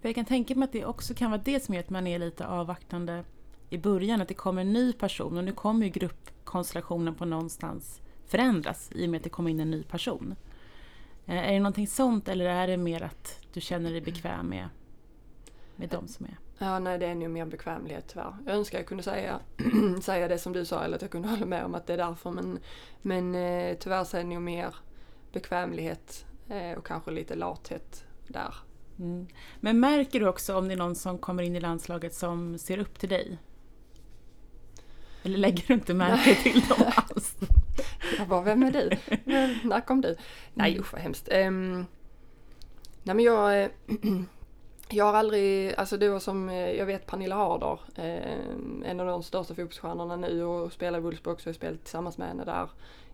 [0.00, 2.18] Jag kan tänka mig att det också kan vara det som gör att man är
[2.18, 3.24] lite avvaktande
[3.74, 8.00] i början, att det kommer en ny person och nu kommer ju gruppkonstellationen på någonstans
[8.26, 10.34] förändras i och med att det kommer in en ny person.
[11.26, 14.68] Eh, Är det någonting sånt eller är det mer att du känner dig bekväm med,
[15.76, 16.38] med de som är?
[16.58, 18.36] Ja, nej det är nog mer bekvämlighet tyvärr.
[18.46, 19.40] Jag önskar jag kunde säga,
[20.02, 21.96] säga det som du sa eller att jag kunde hålla med om att det är
[21.96, 22.58] därför men,
[23.02, 24.74] men eh, tyvärr så är det nog mer
[25.32, 28.54] bekvämlighet eh, och kanske lite lathet där.
[28.98, 29.26] Mm.
[29.60, 32.78] Men märker du också om det är någon som kommer in i landslaget som ser
[32.78, 33.38] upp till dig?
[35.24, 37.36] Eller lägger du inte märke till dem alls?
[38.18, 38.90] Jag bara, vem är du?
[39.68, 40.16] När kom du?
[40.54, 41.28] Nej usch vad hemskt.
[41.32, 41.86] Um,
[43.02, 43.70] nej men jag, eh,
[44.88, 49.06] jag har aldrig, alltså det var som, eh, jag vet Pernilla Harder, eh, en av
[49.06, 52.68] de största fotbollsstjärnorna nu och spelar i Wolfsburg också, jag spelat tillsammans med henne där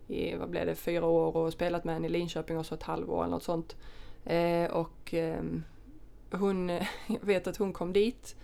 [0.07, 3.23] i, vad blev det, fyra år och spelat med henne i Linköping också ett halvår
[3.23, 3.75] eller något sånt.
[4.25, 5.63] Eh, och ehm,
[6.31, 6.69] hon,
[7.07, 8.35] jag vet att hon kom dit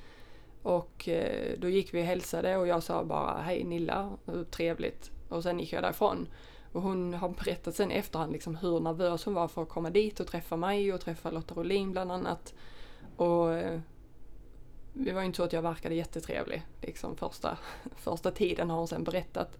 [0.61, 5.11] och eh, då gick vi och hälsade och jag sa bara hej Nilla, hur trevligt.
[5.29, 6.27] Och sen gick jag därifrån.
[6.71, 9.89] Och hon har berättat sen i efterhand liksom hur nervös hon var för att komma
[9.89, 12.53] dit och träffa mig och träffa Lotta Rolin bland annat.
[13.15, 13.79] Och eh,
[14.93, 17.57] det var ju inte så att jag verkade jättetrevlig liksom första,
[17.95, 19.57] första tiden har hon sen berättat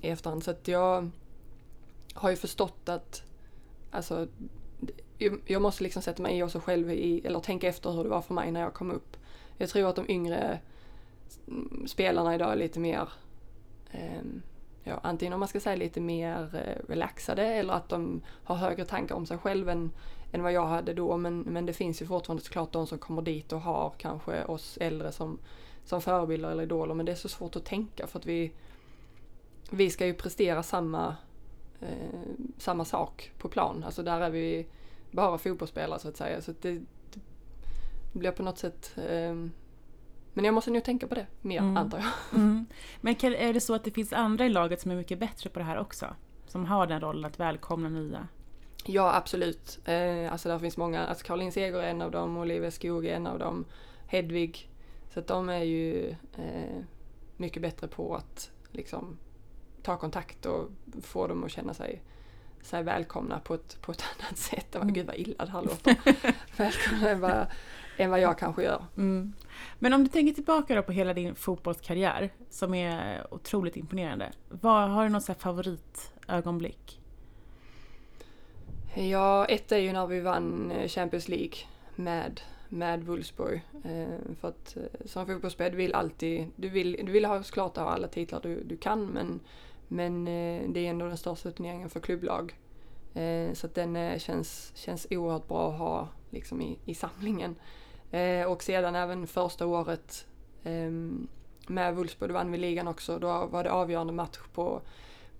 [0.00, 0.44] i efterhand.
[0.44, 1.10] Så att jag
[2.14, 3.22] har ju förstått att
[3.90, 4.26] alltså,
[5.46, 8.22] jag- måste liksom sätta mig i oss själv i, eller tänka efter hur det var
[8.22, 9.16] för mig när jag kom upp.
[9.56, 10.58] Jag tror att de yngre
[11.48, 13.08] mm, spelarna idag är lite mer,
[13.90, 14.22] eh,
[14.84, 18.84] ja, antingen om man ska säga lite mer eh, relaxade eller att de har högre
[18.84, 19.90] tankar om sig själv än,
[20.32, 21.16] än vad jag hade då.
[21.16, 24.78] Men, men det finns ju fortfarande såklart de som kommer dit och har kanske oss
[24.80, 25.38] äldre som,
[25.84, 26.94] som förebilder eller idoler.
[26.94, 28.52] Men det är så svårt att tänka för att vi,
[29.70, 31.16] vi ska ju prestera samma,
[31.80, 32.20] eh,
[32.58, 33.84] samma sak på plan.
[33.86, 34.66] Alltså där är vi
[35.12, 36.40] bara fotbollsspelare så att säga.
[36.40, 36.72] Så att det,
[37.12, 37.20] det
[38.18, 39.34] blir på något sätt eh,
[40.34, 41.76] men jag måste nog tänka på det mer Mm.
[41.76, 42.40] antar jag.
[42.40, 42.66] Mm.
[43.00, 45.50] Men kan, är det så att det finns andra i laget som är mycket bättre
[45.50, 46.06] på det här också?
[46.46, 48.28] Som har den rollen att välkomna nya?
[48.86, 49.78] Ja absolut.
[49.84, 53.14] Eh, alltså där finns många, alltså Caroline Seger är en av dem, Olivia Skog är
[53.16, 53.64] en av dem,
[54.06, 54.70] Hedvig.
[55.14, 56.82] Så att de är ju eh,
[57.36, 59.18] mycket bättre på att liksom
[59.82, 60.70] ta kontakt och
[61.02, 62.02] få dem att känna sig,
[62.62, 64.74] sig välkomna på ett, på ett annat sätt.
[64.74, 64.92] Mm.
[64.92, 65.96] Gud vad illa det här låter.
[66.56, 67.46] välkomna än vad,
[67.96, 68.84] än vad jag kanske gör.
[68.96, 69.32] Mm.
[69.78, 74.32] Men om du tänker tillbaka då på hela din fotbollskarriär som är otroligt imponerande.
[74.48, 77.00] Vad, har du något så här favoritögonblick?
[78.94, 81.54] Ja, ett är ju när vi vann eh, Champions League
[81.96, 83.62] med, med Wolfsburg.
[83.84, 87.76] Eh, för att eh, som fotbollsspelare, du vill alltid, du vill, du vill ha såklart
[87.76, 89.40] ha alla titlar du, du kan men,
[89.92, 92.58] men eh, det är ändå den största turneringen för klubblag.
[93.14, 97.54] Eh, så att den eh, känns, känns oerhört bra att ha liksom i, i samlingen.
[98.10, 100.26] Eh, och sedan även första året
[100.64, 101.28] ehm,
[101.66, 103.18] med Wolfsburg, då vann vi ligan också.
[103.18, 104.82] Då var det avgörande match på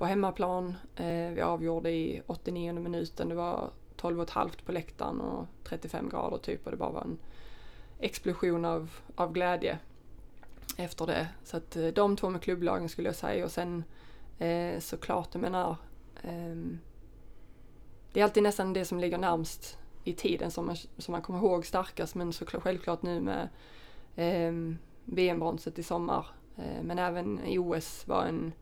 [0.03, 0.75] på hemmaplan.
[0.97, 3.29] Eh, vi avgjorde i 89 minuten.
[3.29, 7.19] Det var 12,5 på läktaren och 35 grader typ och det bara var en
[7.99, 9.79] explosion av, av glädje
[10.77, 11.29] efter det.
[11.45, 13.85] Så att eh, de två med klubblagen skulle jag säga och sen
[14.39, 15.77] eh, såklart, jag menar
[16.23, 16.57] eh,
[18.13, 21.39] det är alltid nästan det som ligger närmst i tiden som man, som man kommer
[21.39, 23.49] ihåg starkast men såklart självklart nu med
[24.17, 26.27] eh, VM-bronset i sommar.
[26.57, 28.53] Eh, men även i OS var en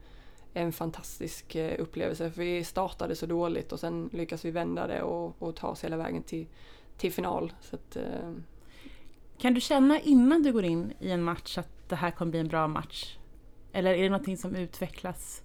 [0.55, 2.31] en fantastisk eh, upplevelse.
[2.31, 5.85] För vi startade så dåligt och sen lyckas vi vända det och, och ta oss
[5.85, 6.47] hela vägen till,
[6.97, 7.53] till final.
[7.61, 8.33] Så att, eh.
[9.39, 12.41] Kan du känna innan du går in i en match att det här kommer bli
[12.41, 13.17] en bra match?
[13.73, 15.43] Eller är det någonting som utvecklas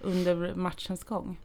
[0.00, 1.40] under matchens gång?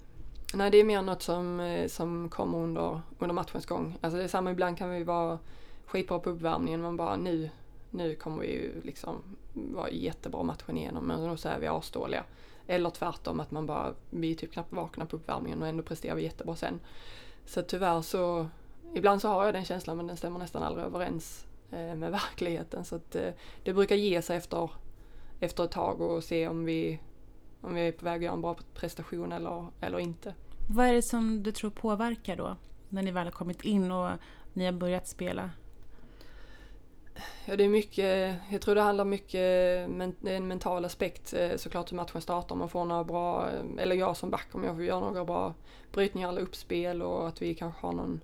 [0.54, 3.98] Nej, det är mer något som, eh, som kommer under, under matchens gång.
[4.02, 5.40] Alltså det är samma, ibland kan vi vara
[5.86, 7.50] skitbra på uppvärmningen, men bara nu,
[7.90, 9.16] nu kommer vi ju liksom
[9.54, 12.24] vara jättebra matchen igenom, men då så är vi asdåliga.
[12.68, 16.16] Eller tvärtom, att man bara, vi är typ knappt vakna på uppvärmningen och ändå presterar
[16.16, 16.80] vi jättebra sen.
[17.46, 18.48] Så tyvärr så,
[18.94, 22.86] ibland så har jag den känslan men den stämmer nästan aldrig överens eh, med verkligheten.
[22.86, 23.30] Så att eh,
[23.64, 24.70] det brukar ge sig efter,
[25.40, 27.00] efter ett tag och se om vi,
[27.62, 30.34] om vi är på väg att göra en bra prestation eller, eller inte.
[30.70, 32.58] Vad är det som du tror påverkar då?
[32.90, 34.10] När ni väl har kommit in och
[34.54, 35.50] ni har börjat spela?
[37.46, 41.92] Ja, det är mycket, jag tror det handlar mycket, är en mental aspekt eh, såklart
[41.92, 42.54] hur matchen startar.
[42.54, 45.54] Om man får några bra, eller jag som back om jag får göra några bra
[45.92, 48.22] brytningar eller uppspel och att vi kanske har någon,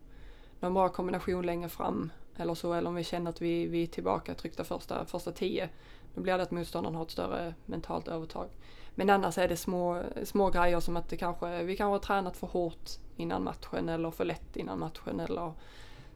[0.60, 2.73] någon bra kombination längre fram eller så.
[2.73, 5.69] Eller om vi känner att vi, vi är tillbaka tryckta första, första tio.
[6.17, 8.49] Då blir det att motståndaren har ett större mentalt övertag.
[8.95, 12.38] Men annars är det små, små grejer som att det kanske, vi kanske har tränat
[12.38, 15.53] för hårt innan matchen eller för lätt innan matchen eller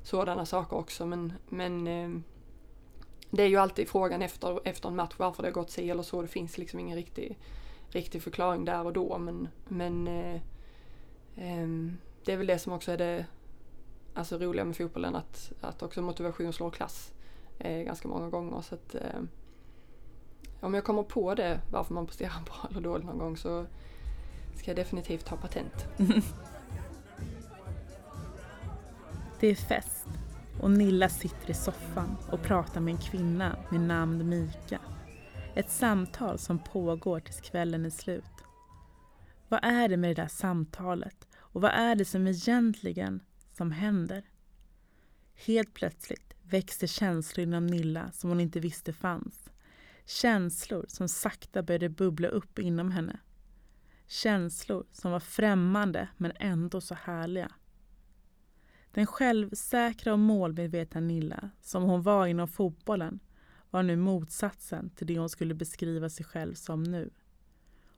[0.04, 1.06] sådana saker också.
[1.06, 2.10] Men, men eh,
[3.30, 6.04] det är ju alltid frågan efter, efter en match varför det har gått sig eller
[6.04, 6.22] så.
[6.22, 7.38] Det finns liksom ingen riktig,
[7.90, 9.18] riktig förklaring där och då.
[9.18, 10.42] Men, men eh,
[11.36, 13.26] ehm, det är väl det som också är det
[14.14, 15.16] alltså, roliga med fotbollen.
[15.16, 17.14] Att, att också motivation slår klass
[17.60, 18.62] eh, ganska många gånger.
[18.62, 19.22] Så att, eh,
[20.62, 23.65] om jag kommer på det, varför man presterar bra eller dåligt någon gång så
[24.56, 25.88] ska jag definitivt ta patent.
[29.39, 30.08] det är fest
[30.62, 34.80] och Nilla sitter i soffan och pratar med en kvinna med namn Mika.
[35.56, 38.24] Ett samtal som pågår tills kvällen är slut.
[39.47, 43.19] Vad är det med det där samtalet och vad är det som egentligen
[43.54, 44.24] som händer?
[45.45, 49.50] Helt plötsligt växte känslor inom Nilla som hon inte visste fanns.
[50.06, 53.20] Känslor som sakta började bubbla upp inom henne.
[54.08, 57.52] Känslor som var främmande men ändå så härliga.
[58.92, 63.20] Den självsäkra och målmedvetna Nilla, som hon var inom fotbollen,
[63.70, 67.10] var nu motsatsen till det hon skulle beskriva sig själv som nu.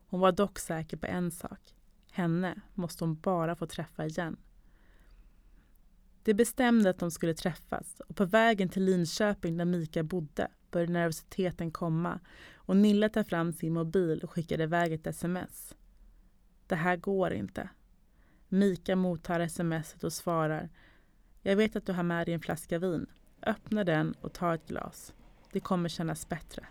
[0.06, 1.74] Hon var dock säker på en sak.
[2.10, 4.36] Henne måste hon bara få träffa igen.
[6.22, 10.92] De bestämde att de skulle träffas och på vägen till Linköping där Mika bodde började
[10.92, 12.20] nervositeten komma
[12.54, 15.74] och Nilla tar fram sin mobil och skickar iväg ett sms.
[16.66, 17.68] Det här går inte.
[18.48, 20.68] Mika mottar smset och svarar
[21.42, 23.06] Jag vet att du har med dig en flaska vin.
[23.42, 25.14] Öppna den och ta ett glas.
[25.52, 26.66] Det kommer kännas bättre.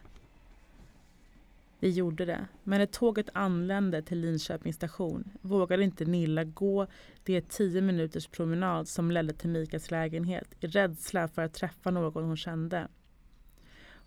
[1.79, 6.87] Vi gjorde det, men när tåget anlände till Linköpings station vågade inte Nilla gå
[7.23, 12.23] det tio minuters promenad som ledde till Mikas lägenhet i rädsla för att träffa någon
[12.23, 12.87] hon kände.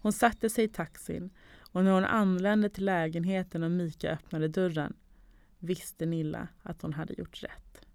[0.07, 1.31] Hon satte sig i taxin
[1.73, 4.97] och när hon anlände till lägenheten och Mika öppnade dörren
[5.59, 7.87] visste Nilla att hon hade gjort rätt.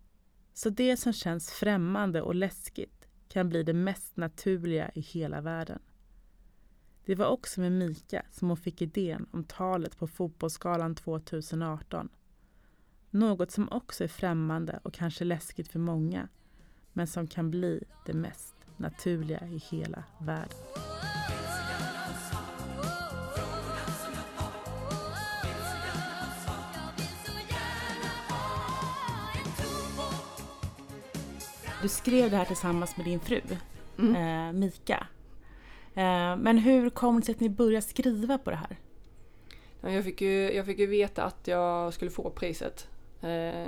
[0.54, 5.80] Så det som känns främmande och läskigt kan bli det mest naturliga i hela världen.
[7.06, 12.10] Det var också med Mika som hon fick idén om talet på Fotbollsgalan 2018.
[13.10, 16.28] Något som också är främmande och kanske läskigt för många
[16.94, 20.58] men som kan bli det mest naturliga i hela världen.
[31.82, 33.42] Du skrev det här tillsammans med din fru,
[34.00, 34.16] mm.
[34.16, 35.08] eh, Mika.
[35.96, 38.78] Eh, men hur kom det sig att ni började skriva på det här?
[39.94, 42.88] Jag fick ju, jag fick ju veta att jag skulle få priset.
[43.22, 43.68] Eh,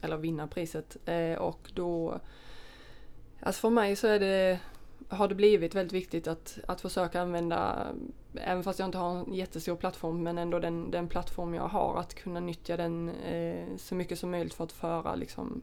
[0.00, 0.96] eller vinna priset.
[1.04, 2.20] Eh, och då...
[3.40, 4.58] Alltså för mig så är det,
[5.08, 7.86] har det blivit väldigt viktigt att, att försöka använda,
[8.34, 12.00] även fast jag inte har en jättestor plattform, men ändå den, den plattform jag har,
[12.00, 15.62] att kunna nyttja den eh, så mycket som möjligt för att föra liksom,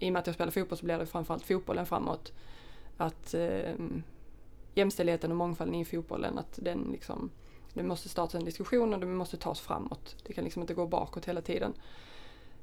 [0.00, 2.32] i och med att jag spelar fotboll så blir det framförallt fotbollen framåt.
[2.96, 3.74] Att eh,
[4.74, 7.30] jämställdheten och mångfalden i fotbollen, att den liksom,
[7.74, 10.16] det måste startas en diskussion och det måste tas framåt.
[10.26, 11.74] Det kan liksom inte gå bakåt hela tiden.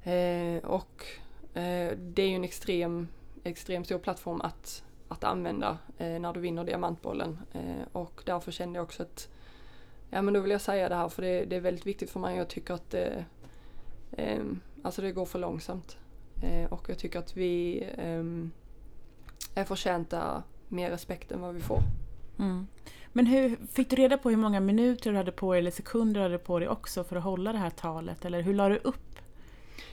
[0.04, 1.06] Eh, och
[1.54, 3.08] eh, det är ju en extrem,
[3.44, 7.40] extrem stor plattform att, att använda eh, när du vinner diamantbollen.
[7.54, 9.30] Eh, och därför kände jag också att
[10.10, 12.20] ja men då vill jag säga det här för det, det är väldigt viktigt för
[12.20, 12.38] mig.
[12.38, 13.26] Jag tycker att det,
[14.12, 14.44] eh,
[14.84, 15.98] alltså det går för långsamt.
[16.42, 18.24] Eh, och jag tycker att vi eh,
[19.62, 21.80] är förtjänta mer respekt än vad vi får.
[22.40, 22.68] Mm.
[23.14, 26.14] Men hur, fick du reda på hur många minuter du hade på dig eller sekunder
[26.14, 28.26] du hade på dig också för att hålla det här talet?
[28.26, 29.20] Eller hur la du upp?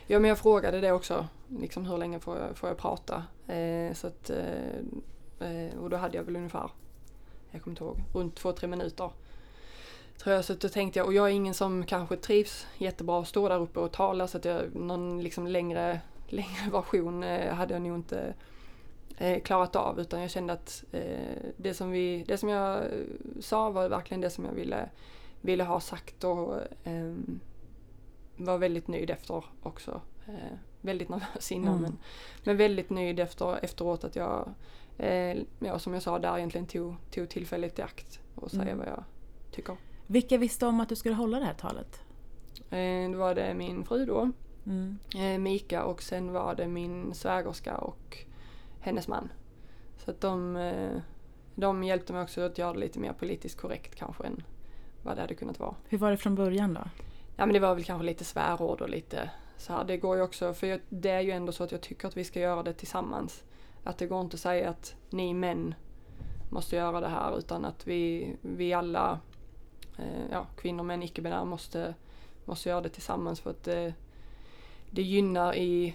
[0.06, 1.26] Ja men jag frågade det också,
[1.58, 3.24] liksom hur länge får jag, får jag prata?
[3.46, 6.70] Eh, så att, eh, eh och då hade jag väl ungefär,
[7.50, 9.10] jag kommer inte ihåg, runt två, tre minuter.
[10.18, 13.28] Tror jag, så då tänkte jag, och jag är ingen som kanske trivs jättebra att
[13.28, 17.74] stå där uppe och tala så att jag, någon liksom längre, längre version eh, hade
[17.74, 18.34] jag nog inte
[19.16, 22.84] eh, klarat av utan jag kände att eh, det, som vi, det som jag
[23.40, 24.88] sa var verkligen det som jag ville,
[25.40, 26.54] ville ha sagt och
[28.36, 30.00] var väldigt nöjd efter också.
[30.80, 31.82] Väldigt nervös innan mm.
[31.82, 31.98] men,
[32.44, 34.54] men väldigt nöjd efter, efteråt att jag,
[35.58, 38.78] ja, som jag sa där egentligen tog, tog tillfället i akt och säga mm.
[38.78, 39.04] vad jag
[39.50, 39.76] tycker.
[40.06, 42.00] Vilka visste om att du skulle hålla det här talet?
[42.70, 44.30] Eh, då var det min fru då,
[44.66, 44.98] mm.
[45.16, 48.18] Eh, Mika och sen var det min svägerska och
[48.80, 49.32] hennes man.
[49.96, 51.00] Så att de, eh,
[51.54, 54.42] de hjälpte mig också att göra det lite mer politiskt korrekt kanske än
[55.02, 55.74] vad det hade kunnat vara.
[55.88, 56.80] Hur var det från början då?
[57.36, 59.84] Ja men det var väl kanske lite svärord och lite så här.
[59.84, 62.16] Det går ju också, för jag, det är ju ändå så att jag tycker att
[62.16, 63.44] vi ska göra det tillsammans.
[63.84, 65.74] Att det går inte att säga att ni män
[66.50, 69.20] måste göra det här utan att vi, vi alla,
[69.98, 71.94] eh, ja, kvinnor, män, icke-binära måste,
[72.44, 73.94] måste göra det tillsammans för att det,
[74.94, 75.94] det gynnar i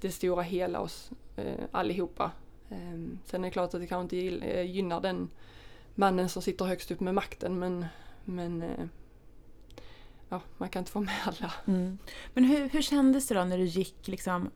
[0.00, 2.30] det stora hela oss eh, allihopa.
[2.70, 5.28] Eh, sen är det klart att det kanske inte eh, gynnar den
[5.94, 7.86] mannen som sitter högst upp med makten men,
[8.24, 8.84] men eh,
[10.28, 11.52] ja, man kan inte få med alla.
[11.66, 11.98] Mm.
[12.34, 14.50] Men hur, hur kändes det då när du gick liksom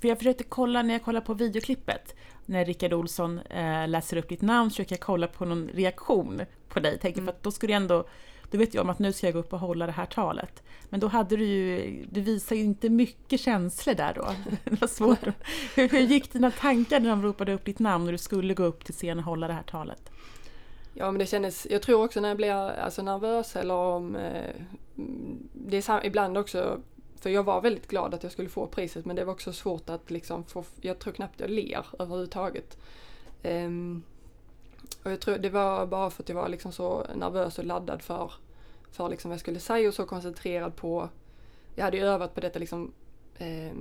[0.00, 2.14] för jag försökte kolla, när jag kollade på videoklippet,
[2.46, 6.42] när Rickard Olsson eh, läser upp ditt namn, så försöker jag kolla på någon reaktion
[6.68, 6.98] på dig.
[6.98, 7.26] Tänkte mm.
[7.26, 8.06] för att då skulle jag ändå,
[8.50, 10.62] då vet jag om att nu ska jag gå upp och hålla det här talet.
[10.88, 14.34] Men då hade du ju, du visade ju inte mycket känslor där då.
[14.64, 15.18] Det var svårt.
[15.74, 18.64] hur, hur gick dina tankar när de ropade upp ditt namn och du skulle gå
[18.64, 20.10] upp till scenen och hålla det här talet?
[20.94, 24.50] Ja men det kändes, jag tror också när jag blir alltså, nervös eller om eh,
[25.52, 26.80] det är sam, ibland också,
[27.20, 29.90] för jag var väldigt glad att jag skulle få priset men det var också svårt
[29.90, 32.78] att liksom få, jag tror knappt jag ler överhuvudtaget.
[33.42, 34.02] Um,
[35.04, 38.02] och jag tror det var bara för att jag var liksom så nervös och laddad
[38.02, 38.32] för,
[38.90, 41.08] för liksom vad jag skulle säga och så koncentrerad på,
[41.74, 42.92] jag hade ju övat på detta liksom
[43.38, 43.72] eh,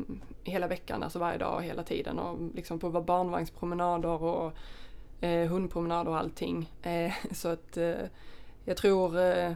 [0.44, 4.54] hela veckan, alltså varje dag hela tiden och liksom på barnvagnspromenader och
[5.22, 6.72] eh, hundpromenader och allting.
[6.82, 8.06] Eh, så att eh,
[8.66, 9.54] jag tror eh,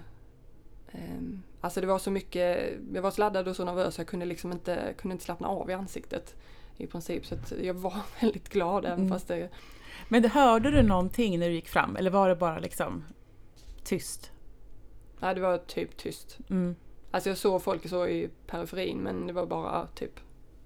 [0.92, 4.26] ehm, Alltså det var så mycket, jag var så laddad och så nervös jag kunde
[4.26, 6.36] liksom inte, kunde inte slappna av i ansiktet
[6.78, 7.26] i princip.
[7.26, 9.10] Så att jag var väldigt glad även mm.
[9.10, 9.50] fast det...
[10.08, 13.04] Men hörde du någonting när du gick fram eller var det bara liksom
[13.84, 14.32] tyst?
[15.20, 16.38] Nej det var typ tyst.
[16.50, 16.76] Mm.
[17.12, 20.20] Alltså jag såg folk så i periferin men det var bara typ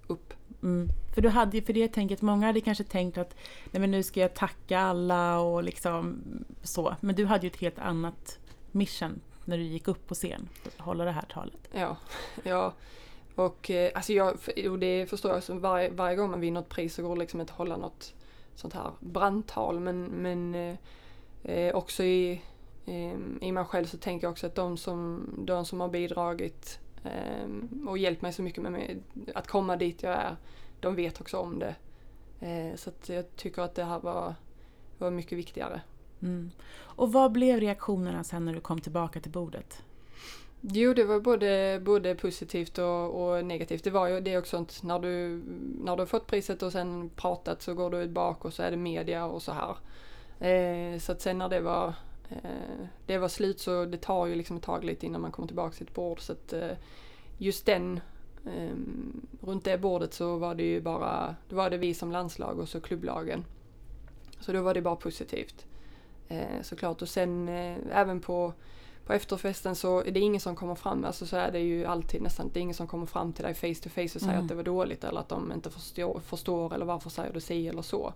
[0.07, 0.33] upp.
[0.63, 0.87] Mm.
[1.15, 3.35] För du hade för det tänket, många hade kanske tänkt att
[3.71, 6.23] nej men nu ska jag tacka alla och liksom
[6.63, 6.95] så.
[7.01, 8.39] Men du hade ju ett helt annat
[8.71, 11.69] mission när du gick upp på scen för att hålla det här talet.
[11.71, 11.97] Ja,
[12.43, 12.73] ja.
[13.35, 14.37] Och eh, alltså jag,
[14.69, 17.19] och det förstår jag, så varje, varje gång man vinner ett pris så går det
[17.19, 18.13] liksom inte att hålla något
[18.55, 20.75] sånt här brandtal men, men eh,
[21.43, 22.41] eh, också i,
[22.85, 26.79] eh, i mig själv så tänker jag också att de som, de som har bidragit
[27.03, 29.01] eh, och hjälpt mig så mycket med mig,
[29.35, 30.35] att komma dit jag är,
[30.79, 31.75] de vet också om det.
[32.39, 34.35] Eh, så att jag tycker att det här var,
[34.97, 35.81] var mycket viktigare.
[36.21, 36.51] Mm.
[36.73, 39.83] Och vad blev reaktionerna sen när du kom tillbaka till bordet?
[40.61, 43.83] Jo, det var både, både positivt och, och negativt.
[43.83, 45.43] Det var ju det också att när du,
[45.83, 48.63] när du har fått priset och sen pratat så går du ut bak och så
[48.63, 49.75] är det media och så här.
[50.47, 51.93] Eh, så att sen när det var,
[52.29, 55.47] eh, det var slut så det tar ju liksom ett tag lite innan man kommer
[55.47, 56.19] tillbaka till ett bord.
[56.19, 56.71] Så att eh,
[57.37, 57.99] just den,
[58.45, 58.75] eh,
[59.41, 62.69] runt det bordet så var det ju bara, då var det vi som landslag och
[62.69, 63.45] så klubblagen.
[64.39, 65.65] Så då var det bara positivt
[66.27, 67.01] eh, såklart.
[67.01, 68.53] Och sen eh, även på,
[69.11, 72.21] på efterfesten så är det ingen som kommer fram, alltså så är det ju alltid
[72.21, 74.41] nästan, det är ingen som kommer fram till dig face to face och säger mm.
[74.41, 77.67] att det var dåligt eller att de inte förstår, förstår eller varför säger du si
[77.67, 78.13] eller så.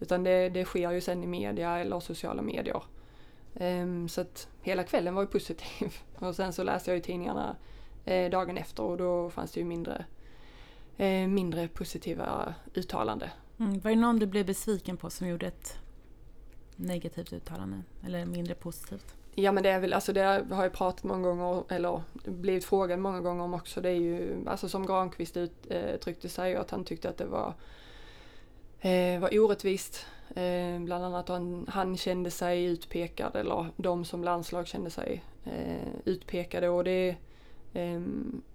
[0.00, 2.82] Utan det, det sker ju sen i media eller sociala medier.
[3.54, 5.94] Um, så att hela kvällen var ju positiv.
[6.18, 7.56] Och sen så läste jag i tidningarna
[8.04, 10.04] eh, dagen efter och då fanns det ju mindre,
[10.96, 13.28] eh, mindre positiva uttalanden.
[13.58, 13.80] Mm.
[13.80, 15.78] Var det någon du blev besviken på som gjorde ett
[16.76, 19.16] negativt uttalande eller mindre positivt?
[19.34, 22.98] Ja men det är väl, alltså det har jag pratat många gånger, eller blivit frågad
[22.98, 23.80] många gånger om också.
[23.80, 27.54] Det är ju, alltså som Granqvist uttryckte eh, sig, att han tyckte att det var,
[28.80, 30.06] eh, var orättvist.
[30.36, 35.88] Eh, bland annat han, han kände sig utpekad, eller de som landslag kände sig eh,
[36.04, 36.68] utpekade.
[36.68, 37.16] Och det,
[37.72, 38.00] eh,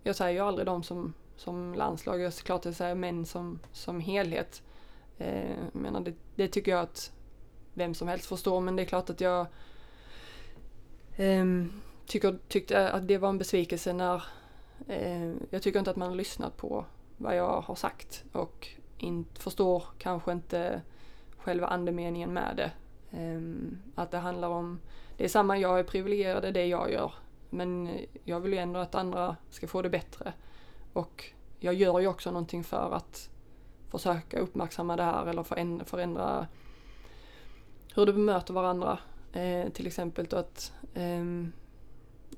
[0.04, 4.00] jag säger ju aldrig de som, som landslag, jag klart jag säger män som, som
[4.00, 4.62] helhet.
[5.18, 7.12] Eh, menar det, det tycker jag att
[7.74, 9.48] vem som helst förstår men det är klart att jag
[11.18, 14.24] Um, tycker, tyckte att det var en besvikelse när
[14.90, 16.86] uh, jag tycker inte att man har lyssnat på
[17.18, 20.82] vad jag har sagt och in, förstår kanske inte
[21.38, 22.72] själva andemeningen med det.
[23.18, 24.80] Um, att det handlar om,
[25.18, 27.14] det är samma, jag är privilegierad, det är det jag gör.
[27.50, 27.90] Men
[28.24, 30.34] jag vill ju ändå att andra ska få det bättre.
[30.94, 33.30] Och jag gör ju också någonting för att
[33.90, 36.48] försöka uppmärksamma det här eller förändra, förändra
[37.96, 39.00] hur de bemöter varandra.
[39.34, 41.24] Eh, till exempel att eh,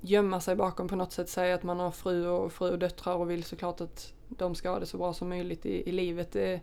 [0.01, 3.15] gömma sig bakom på något sätt, säga att man har fru och fru och döttrar
[3.15, 6.31] och vill såklart att de ska ha det så bra som möjligt i, i livet.
[6.31, 6.61] Det,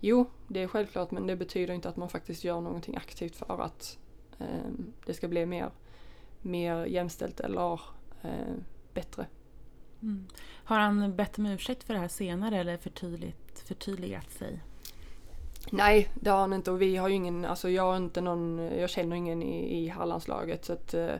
[0.00, 3.62] jo, det är självklart men det betyder inte att man faktiskt gör någonting aktivt för
[3.62, 3.98] att
[4.38, 4.70] eh,
[5.06, 5.70] det ska bli mer,
[6.40, 7.80] mer jämställt eller
[8.22, 8.54] eh,
[8.94, 9.26] bättre.
[10.02, 10.26] Mm.
[10.64, 14.60] Har han bett om ursäkt för det här senare eller förtydligt, förtydligat sig?
[15.70, 16.70] Nej, det har han inte.
[16.70, 19.88] Och vi har ju ingen, alltså jag har inte någon, jag känner ingen i, i
[19.88, 20.64] Hallandslaget.
[20.64, 21.14] Så att eh,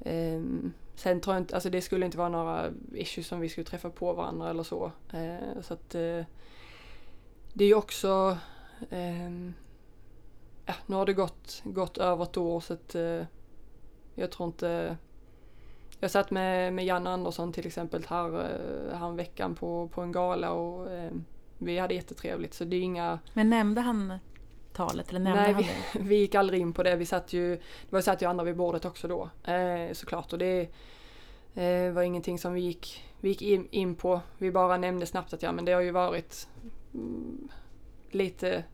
[0.00, 3.64] ehm, Sen tror jag inte, alltså det skulle inte vara några issues som vi skulle
[3.64, 4.92] träffa på varandra eller så.
[5.12, 6.24] Eh, så att eh,
[7.52, 8.38] det är ju också,
[8.90, 9.54] ehm,
[10.66, 12.60] ja nu har det gått, gått över ett år.
[12.60, 13.22] Så att eh,
[14.14, 14.96] jag tror inte
[16.00, 20.12] jag satt med, med Janne Andersson till exempel här, eh, här veckan på, på en
[20.12, 21.12] gala och eh,
[21.60, 23.18] vi hade jättetrevligt så det är inga...
[23.32, 24.18] Men nämnde han
[24.72, 25.10] talet?
[25.10, 26.96] Eller nämnde Nej, han vi, vi gick aldrig in på det.
[26.96, 30.38] Vi satt ju, det var satt ju andra vid bordet också då eh, såklart och
[30.38, 30.68] det
[31.54, 34.20] eh, var ingenting som vi gick, vi gick in, in, på.
[34.38, 36.48] Vi bara nämnde snabbt att ja men det har ju varit
[36.94, 37.48] mm,
[38.10, 38.64] lite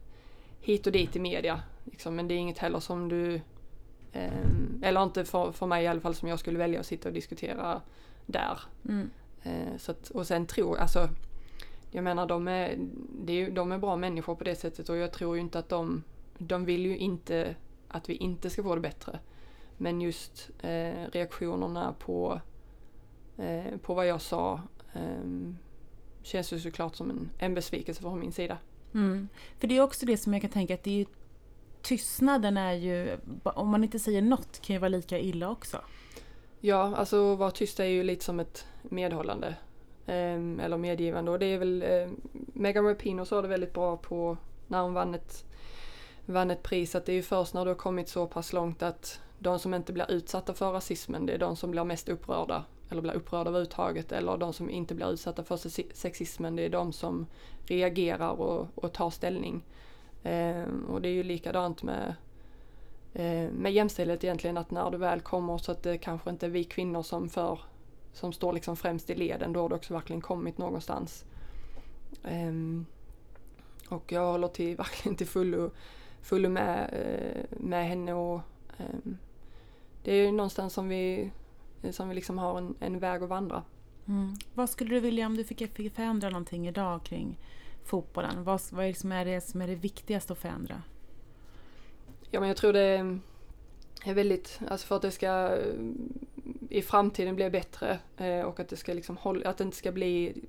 [0.60, 1.60] hit och dit i media.
[1.84, 3.40] Liksom, men det är inget heller som du
[4.16, 7.08] Ehm, eller inte för, för mig i alla fall som jag skulle välja att sitta
[7.08, 7.80] och diskutera
[8.26, 8.60] där.
[8.88, 9.10] Mm.
[9.42, 11.08] Eh, så att, och sen tror, alltså
[11.96, 12.76] jag menar de är,
[13.24, 15.68] det är, de är bra människor på det sättet och jag tror ju inte att
[15.68, 16.02] de,
[16.38, 17.54] de vill ju inte
[17.88, 19.18] att vi inte ska få det bättre.
[19.76, 22.40] Men just eh, reaktionerna på,
[23.36, 24.60] eh, på vad jag sa
[24.92, 25.52] eh,
[26.22, 28.58] känns ju såklart som en, en besvikelse från min sida.
[28.94, 29.28] Mm.
[29.58, 31.06] För det är också det som jag kan tänka att det är ju
[31.82, 35.80] tystnaden är ju, om man inte säger något kan ju vara lika illa också.
[36.60, 39.54] Ja, alltså att vara tyst är ju lite som ett medhållande.
[40.06, 44.36] Eh, eller medgivande och det är väl, eh, Megan Rapinoe sa det väldigt bra på
[44.66, 45.44] när hon vann ett,
[46.26, 48.82] vann ett pris att det är ju först när du har kommit så pass långt
[48.82, 52.64] att de som inte blir utsatta för rasismen det är de som blir mest upprörda
[52.90, 55.56] eller blir upprörda överhuvudtaget eller de som inte blir utsatta för
[55.94, 57.26] sexismen det är de som
[57.66, 59.64] reagerar och, och tar ställning.
[60.22, 62.14] Eh, och det är ju likadant med,
[63.14, 66.50] eh, med jämställdhet egentligen att när du väl kommer så att det kanske inte är
[66.50, 67.58] vi kvinnor som, för,
[68.16, 71.24] som står liksom främst i leden, då har det också verkligen kommit någonstans.
[72.24, 72.52] Eh,
[73.88, 75.70] och jag håller till, verkligen till fullo,
[76.22, 78.40] fullo med, eh, med henne och
[78.78, 79.18] ehm,
[80.04, 81.30] det är ju någonstans som vi,
[81.90, 83.62] som vi liksom har en, en väg att vandra.
[84.08, 84.36] Mm.
[84.54, 87.38] Vad skulle du vilja om du fick förändra någonting idag kring
[87.84, 88.44] fotbollen?
[88.44, 90.82] Vad, vad är, det som är det som är det viktigaste att förändra?
[92.30, 93.20] Ja men jag tror det
[94.04, 95.58] är väldigt, alltså för att det ska
[96.76, 99.92] i framtiden blir bättre eh, och att det ska liksom hålla, att det inte ska
[99.92, 100.42] bli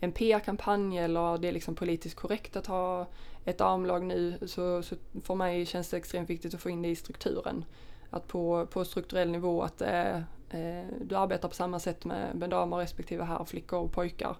[0.00, 3.06] en PR-kampanj eller det är liksom politiskt korrekt att ha
[3.44, 6.88] ett armlag nu så, så för mig känns det extremt viktigt att få in det
[6.88, 7.64] i strukturen.
[8.10, 10.16] Att på, på strukturell nivå att eh,
[10.50, 14.36] eh du arbetar på samma sätt med, med damer respektive här, flickor och pojkar.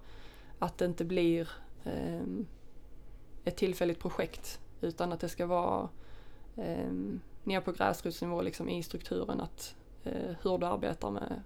[0.58, 1.48] Att det inte blir
[1.84, 2.22] eh,
[3.44, 5.88] ett tillfälligt projekt utan att det ska vara
[6.56, 6.92] eh,
[7.44, 9.76] ner på gräsrotsnivå liksom i strukturen att
[10.42, 11.42] hur du arbetar med,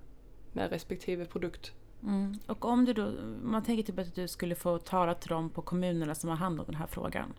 [0.53, 1.73] med respektive produkt.
[2.03, 2.39] Mm.
[2.47, 5.63] Och om du då, man tänker typ att du skulle få tala till dem på
[5.63, 7.33] kommunerna som har hand om den här frågan.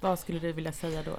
[0.00, 1.18] Vad skulle du vilja säga då?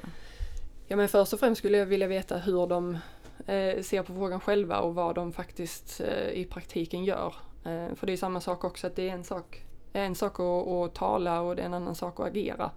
[0.87, 2.97] Ja men först och främst skulle jag vilja veta hur de
[3.45, 7.35] eh, ser på frågan själva och vad de faktiskt eh, i praktiken gör.
[7.63, 10.67] Eh, för det är samma sak också att det är en sak en sak att,
[10.67, 12.71] att tala och det är en annan sak att agera.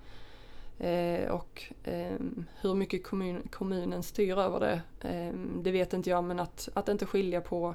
[0.83, 2.17] Eh, och eh,
[2.61, 6.89] hur mycket kommun, kommunen styr över det, eh, det vet inte jag men att, att
[6.89, 7.75] inte skilja på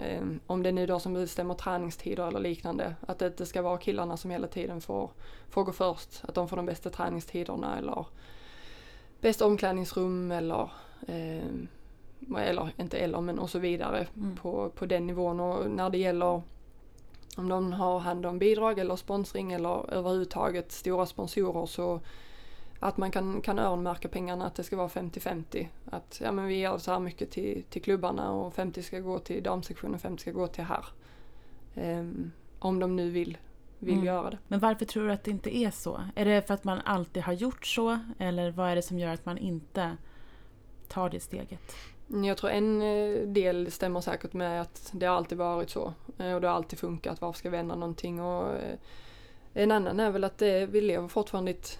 [0.00, 2.94] eh, om det är nu då som bestämmer träningstider eller liknande.
[3.00, 5.10] Att det inte ska vara killarna som hela tiden får,
[5.48, 6.24] får gå först.
[6.24, 8.06] Att de får de bästa träningstiderna eller
[9.20, 10.70] bästa omklädningsrum eller
[12.38, 14.36] eller inte eller men och så vidare mm.
[14.36, 15.40] på, på den nivån.
[15.40, 16.42] Och när det gäller
[17.36, 22.00] om de har hand om bidrag eller sponsring eller överhuvudtaget stora sponsorer så
[22.80, 25.68] att man kan, kan öronmärka pengarna, att det ska vara 50-50.
[25.90, 29.18] Att ja, men vi ger så här mycket till, till klubbarna och 50 ska gå
[29.18, 30.84] till damsektionen och 50 ska gå till här.
[31.74, 33.38] Um, om de nu vill,
[33.78, 34.06] vill mm.
[34.06, 34.38] göra det.
[34.48, 36.00] Men varför tror du att det inte är så?
[36.14, 37.98] Är det för att man alltid har gjort så?
[38.18, 39.96] Eller vad är det som gör att man inte
[40.88, 41.76] tar det steget?
[42.06, 46.34] Jag tror en eh, del stämmer säkert med att det har alltid varit så eh,
[46.34, 47.20] och det har alltid funkat.
[47.20, 48.20] Varför ska vi ändra någonting?
[48.20, 48.78] Och eh,
[49.54, 51.78] en annan är väl att det, vi lever fortfarande i ett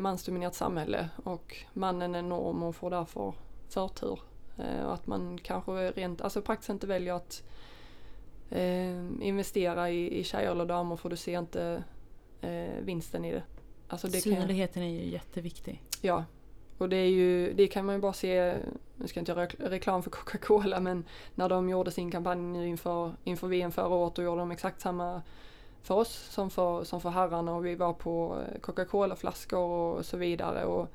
[0.00, 3.34] mansdominerat samhälle och mannen är norm och får därför
[3.68, 4.20] förtur.
[4.56, 7.42] och att man kanske rent, alltså praktiskt inte väljer att
[9.20, 11.82] investera i, i tjejer eller damer för du ser inte
[12.80, 13.42] vinsten i det.
[13.88, 15.82] Alltså det Synligheten kan, är ju jätteviktig.
[16.00, 16.24] Ja,
[16.78, 18.54] och det, är ju, det kan man ju bara se,
[18.96, 21.04] nu ska jag inte göra reklam för Coca-Cola men
[21.34, 24.80] när de gjorde sin kampanj nu inför, inför VM förra året då gjorde de exakt
[24.80, 25.22] samma
[25.82, 30.16] för oss som för, som för herrarna och vi var på eh, Coca-Cola-flaskor och så
[30.16, 30.64] vidare.
[30.64, 30.88] Och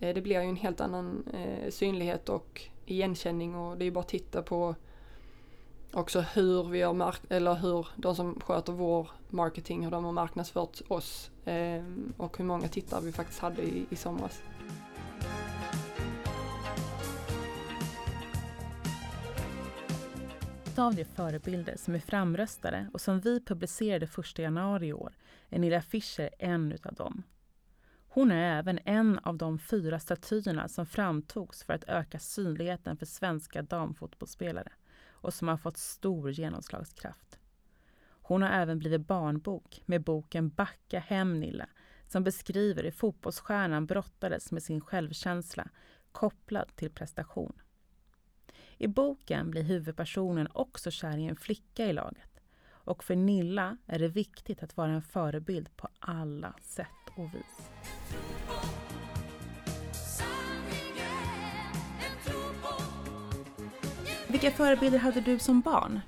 [0.00, 3.90] eh, det blir ju en helt annan eh, synlighet och igenkänning och det är ju
[3.90, 4.74] bara att titta på
[5.92, 10.12] också hur vi har mark eller hur de som sköter vår marketing, hur de har
[10.12, 11.84] marknadsfört oss eh,
[12.16, 14.42] och hur många tittare vi faktiskt hade i, i somras
[20.80, 25.12] av de förebilder som är framröstade och som vi publicerade 1 januari i år
[25.48, 27.22] är Nilla Fischer en utav dem.
[28.08, 33.06] Hon är även en av de fyra statyerna som framtogs för att öka synligheten för
[33.06, 34.72] svenska damfotbollsspelare
[35.10, 37.38] och som har fått stor genomslagskraft.
[38.22, 41.66] Hon har även blivit barnbok med boken Backa hem Nilla
[42.12, 45.68] som beskriver hur fotbollsstjärnan brottades med sin självkänsla
[46.12, 47.52] kopplad till prestation.
[48.78, 52.40] I boken blir huvudpersonen också kär i en flicka i laget.
[52.68, 56.86] Och för Nilla är det viktigt att vara en förebild på alla sätt
[57.16, 57.70] och vis.
[64.28, 66.00] Vilka förebilder hade du som barn?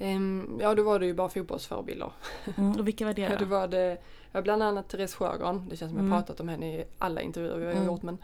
[0.00, 2.12] Um, ja, då var det ju bara fotbollsförebilder.
[2.56, 3.32] Mm, och vilka var det då?
[3.34, 3.98] Ja, då var det
[4.32, 5.68] ja, bland annat Therese Sjögran.
[5.68, 6.12] Det känns som mm.
[6.12, 7.86] jag pratat om henne i alla intervjuer vi har mm.
[7.86, 8.02] gjort.
[8.02, 8.18] Men,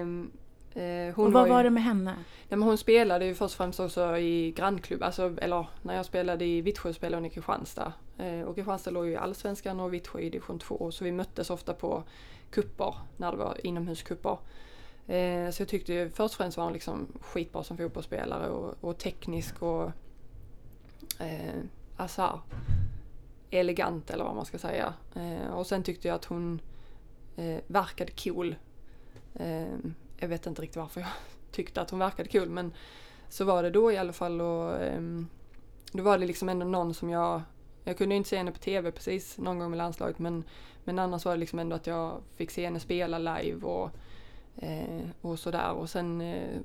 [0.00, 0.30] um,
[0.78, 2.14] Eh, hon och vad var, ju, var, det med henne?
[2.48, 6.06] Ja, men hon spelade ju först och främst också i grannklubb, alltså, eller när jag
[6.06, 7.92] spelade i Vittsjö spelade hon i Kristianstad.
[8.18, 11.50] Eh, och Kristianstad låg ju i Allsvenskan och Vittsjö i division 2 så vi möttes
[11.50, 12.02] ofta på
[12.50, 14.38] kupper när det var inomhuskupper.
[15.06, 18.74] Eh, så jag tyckte ju först och främst var hon liksom skitbra som fotbollsspelare och,
[18.80, 19.90] och teknisk och
[21.18, 21.60] eh,
[21.96, 22.40] alltså
[23.50, 24.94] elegant eller vad man ska säga.
[25.14, 26.60] Eh, och sen tyckte jag att hon
[27.36, 28.54] eh, verkade cool.
[29.34, 29.76] Eh,
[30.18, 31.10] jag vet inte riktigt varför jag
[31.50, 32.72] tyckte att hon verkade kul men
[33.28, 35.28] så var det då i alla fall och um,
[35.92, 37.42] då var det liksom ändå någon som jag
[37.88, 40.44] jag kunde inte se henne på TV precis någon gång med landslaget men,
[40.84, 43.90] men annars var det liksom ändå att jag fick se henne spela live och,
[44.56, 45.72] eh, och sådär.
[45.72, 46.60] Och sen eh,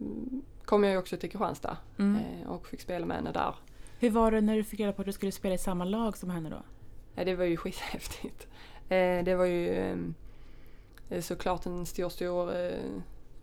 [0.65, 2.15] kom jag ju också till Kristianstad mm.
[2.15, 3.55] eh, och fick spela med henne där.
[4.03, 6.17] Hur var det när du fick reda på att du skulle spela i samma lag
[6.17, 6.61] som henne då?
[7.15, 8.47] Ja, det var ju skithäftigt.
[8.89, 10.13] Eh, det var ju ehm,
[11.21, 12.71] såklart en stor, stor eh,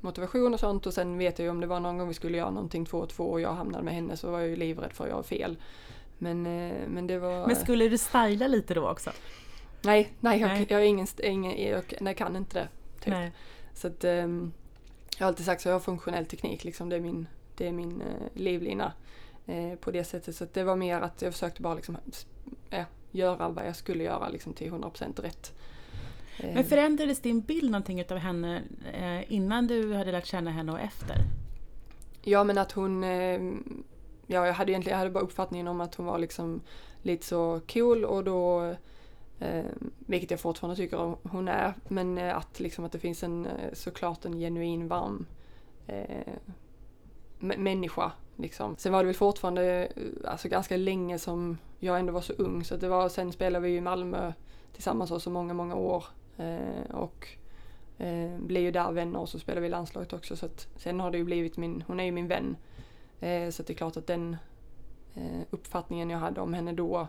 [0.01, 2.39] motivation och sånt och sen vet jag ju om det var någon gång vi skulle
[2.39, 4.93] göra någonting två och två och jag hamnade med henne så var jag ju livrädd
[4.93, 5.57] för att göra fel.
[6.19, 7.47] Men, eh, men det var...
[7.47, 9.11] Men skulle du styla lite då också?
[9.83, 10.67] Nej, nej, jag, nej.
[10.69, 12.69] jag är ingen, ingen jag, jag kan inte det.
[13.05, 13.13] Typ.
[13.13, 13.33] Nej.
[13.75, 14.53] Så att, um,
[15.19, 17.73] jag har alltid sagt så jag har funktionell teknik liksom, det är min, det är
[17.73, 18.03] min
[18.35, 18.93] livlina
[19.51, 20.37] uh, på det sättet.
[20.37, 21.97] Så det var mer att jag försökte bara liksom,
[22.73, 25.53] uh, göra vad jag skulle göra liksom, till 100% rätt.
[26.43, 26.65] Men eh.
[26.65, 31.17] förändrades din bild någonting av henne eh, innan du hade lärt känna henne och efter?
[32.23, 33.41] Ja men att hon, eh,
[34.27, 36.61] ja jag hade egentligen, jag hade bara uppfattningen om att hon var liksom
[37.03, 38.75] lite så cool och då,
[39.99, 44.39] vilket jag fortfarande tycker hon är, men att liksom att det finns en såklart en
[44.39, 45.27] genuin varm
[47.39, 48.77] människa liksom.
[48.79, 52.65] Sen var det väl fortfarande eh, alltså ganska länge som jag ändå var så ung
[52.65, 54.33] så det var, sen spelade vi i Malmö
[54.73, 56.05] tillsammans så många, många år
[56.41, 57.29] Eh, och
[57.99, 60.37] eh, blev ju där vänner och så spelade vi i landslaget också.
[60.37, 62.57] Så att, sen har det ju blivit min, hon är ju min vän.
[63.21, 64.37] Eh, så det är klart att den
[65.15, 67.09] eh, uppfattningen jag hade om henne då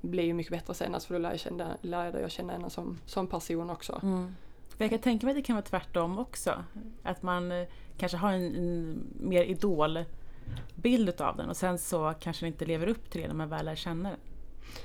[0.00, 0.94] blir ju mycket bättre sen.
[0.94, 4.00] Alltså för då lärde jag känna, lärde jag känna henne som, som person också.
[4.02, 4.34] Mm.
[4.78, 6.64] Jag kan tänka mig att det kan vara tvärtom också.
[7.02, 9.44] Att man eh, kanske har en, en mer
[10.78, 13.48] idolbild av den och sen så kanske den inte lever upp till det när man
[13.48, 14.18] väl lär känna den.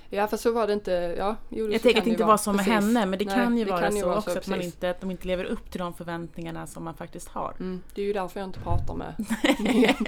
[0.09, 1.16] Ja för så var det inte.
[1.18, 3.57] Ja, jo, jag tänker att det inte var så med henne men det Nej, kan
[3.57, 5.28] ju det vara kan ju så vara också så, att, man inte, att de inte
[5.28, 7.55] lever upp till de förväntningarna som man faktiskt har.
[7.59, 9.16] Mm, det är ju därför jag inte pratar med,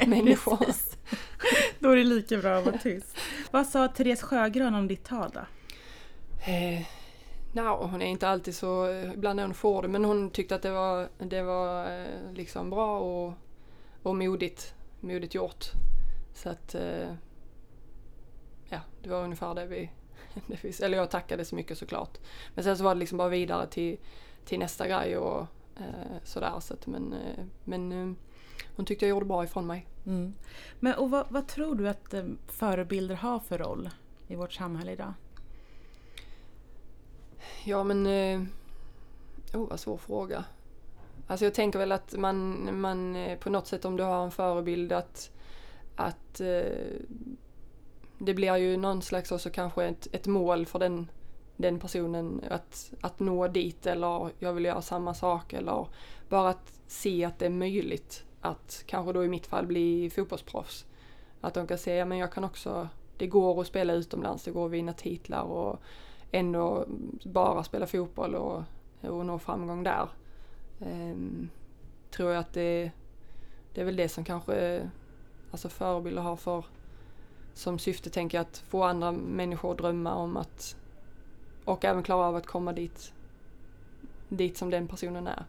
[0.07, 0.57] människor.
[1.79, 3.17] då är det lika bra att vara tyst.
[3.51, 5.39] Vad sa Therese Sjögran om ditt tal då?
[6.51, 6.81] Eh,
[7.51, 10.61] no, hon är inte alltid så, ibland är hon får det men hon tyckte att
[10.61, 13.33] det var, det var eh, liksom bra och,
[14.03, 14.73] och modigt,
[15.05, 15.65] modigt gjort.
[16.33, 17.13] Så att eh,
[18.69, 19.91] ja, det var ungefär det vi,
[20.47, 22.17] det vi, eller jag tackade så mycket såklart.
[22.55, 23.97] Men sen så var det liksom bara vidare till,
[24.45, 25.47] till nästa grej och
[25.77, 26.59] eh, sådär.
[26.59, 28.15] Så att, men, eh, men eh,
[28.75, 29.87] hon tyckte jag gjorde bra ifrån mig.
[30.05, 30.33] Mm.
[30.79, 32.13] Men och vad, vad, tror du att
[32.47, 33.89] förebilder har för roll
[34.27, 35.13] i vårt samhälle idag?
[37.63, 38.07] Ja men...
[38.07, 38.41] Eh,
[39.53, 40.45] oh, vad svår fråga.
[41.27, 44.31] Alltså jag tänker väl att man, man eh, på något sätt om du har en
[44.31, 45.31] förebild att,
[45.95, 46.99] att eh,
[48.17, 51.07] det blir ju någon slags också kanske ett, ett mål för den,
[51.57, 55.87] den personen att, att nå dit eller jag vill göra samma sak eller
[56.29, 60.85] bara att se att det är möjligt att kanske då i mitt fall bli fotbollsproffs.
[61.41, 64.65] Att de kan säga, men jag kan också, det går att spela utomlands, det går
[64.65, 65.79] att vinna titlar och
[66.31, 66.85] ändå
[67.23, 68.63] bara spela fotboll och,
[69.01, 70.07] och nå framgång där.
[70.79, 71.49] Um,
[72.11, 72.91] tror jag att det,
[73.73, 74.89] det är väl det som kanske
[75.51, 76.65] alltså förebilder har för
[77.53, 80.75] som syfte tänker jag att få andra människor att drömma om att
[81.65, 83.13] och även klara av att komma dit,
[84.29, 85.45] dit som den personen är.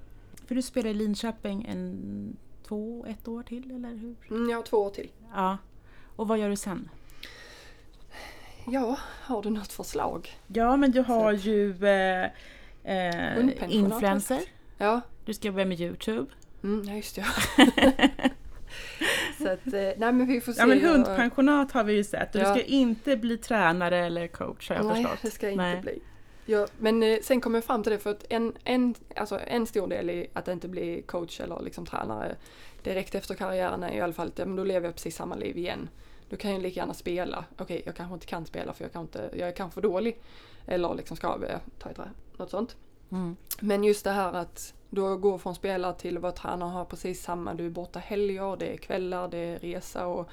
[0.47, 2.37] För du spelar i Linköping en,
[2.69, 4.17] två, ett år till eller hur?
[4.31, 5.11] Mm, ja, två år till.
[5.35, 5.59] Ja.
[6.17, 6.89] Och vad gör du sen?
[8.67, 10.39] Ja, har du något förslag?
[10.47, 11.49] Ja, men du har Så.
[11.49, 12.31] ju eh,
[12.85, 14.41] eh, influencer.
[14.79, 15.01] Ja.
[15.25, 16.27] Du ska börja med Youtube.
[16.63, 17.27] Mm, ja, just det.
[19.39, 20.61] så att, eh, nej men vi får se.
[20.61, 22.55] Ja men hundpensionat har vi ju sett och ja.
[22.55, 25.13] du ska inte bli tränare eller coach har jag nej, förstått.
[25.13, 25.81] Nej, det ska jag inte nej.
[25.81, 26.03] bli.
[26.47, 29.67] Ja, men eh, sen kom jag fram till det för att en, en, alltså en
[29.67, 32.37] stor del i att inte bli coach eller liksom tränare
[32.83, 35.59] direkt efter karriären är i alla fall att men då lever jag precis samma liv
[35.59, 35.89] igen.
[36.29, 37.45] Då kan jag lika gärna spela.
[37.53, 39.83] Okej, okay, jag kanske inte kan spela för jag, kan inte, jag är kanske för
[39.83, 40.19] dålig.
[40.67, 41.99] Eller liksom ska jag ta ett
[42.37, 42.77] något sånt.
[43.11, 43.37] Mm.
[43.61, 46.85] Men just det här att då gå från spelare till att vara tränare och ha
[46.85, 47.55] precis samma.
[47.55, 50.29] Du är borta helger, det är kvällar, det är resa och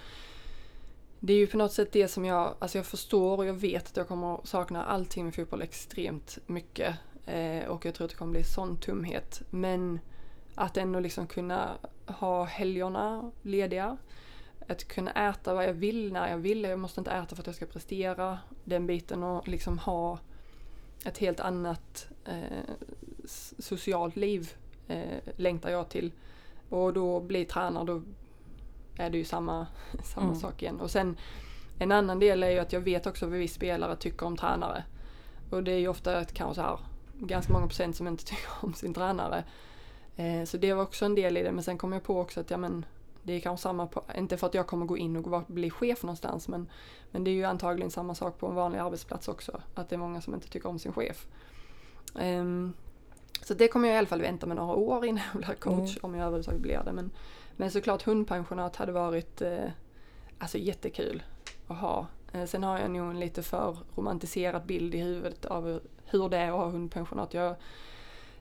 [1.20, 3.88] det är ju på något sätt det som jag, alltså jag förstår och jag vet
[3.88, 6.96] att jag kommer sakna allting med fotboll extremt mycket.
[7.26, 9.42] Eh, och jag tror att det kommer bli sån tumhet.
[9.50, 10.00] Men
[10.56, 11.70] att ändå liksom kunna
[12.06, 13.98] ha helgerna lediga.
[14.68, 16.64] Att kunna äta vad jag vill när jag vill.
[16.64, 18.40] Jag måste inte äta för att jag ska prestera.
[18.64, 20.20] Den biten och liksom ha
[21.04, 22.76] ett helt annat eh,
[23.60, 24.54] socialt liv
[24.88, 26.12] eh, längtar jag till.
[26.70, 28.01] Och då bli tränare, då
[28.97, 29.68] är det ju samma,
[30.04, 30.39] samma mm.
[30.39, 30.80] sak igen.
[30.80, 31.18] Och sen
[31.80, 34.84] en annan del är ju att jag vet också vad vi spelare tycker om tränare.
[35.49, 36.80] Och det är ju ofta ett, kanske här,
[37.20, 39.43] ganska många procent som inte tycker om sin tränare.
[40.16, 41.51] Eh, så det var också en del i det.
[41.51, 42.86] Men sen kom jag på också att ja, men,
[43.24, 46.04] det är kanske samma, på, inte för att jag kommer gå in och bli chef
[46.04, 46.70] någonstans men,
[47.12, 49.62] men det är ju antagligen samma sak på en vanlig arbetsplats också.
[49.74, 51.28] Att det är många som inte tycker om sin chef.
[52.14, 52.74] Um,
[53.42, 55.92] så det kommer jag i alla fall vänta med några år innan jag blir coach,
[55.92, 56.00] mm.
[56.02, 56.94] om jag överhuvudtaget blir det.
[56.94, 57.12] Men,
[57.56, 59.66] men såklart hundpensionat hade varit eh,
[60.40, 61.24] alltså jättekul
[61.68, 62.08] att ha.
[62.34, 66.38] Eh, sen har jag nog en lite för romantiserad bild i huvudet av hur det
[66.38, 67.34] är att ha hundpensionat.
[67.34, 67.56] Jag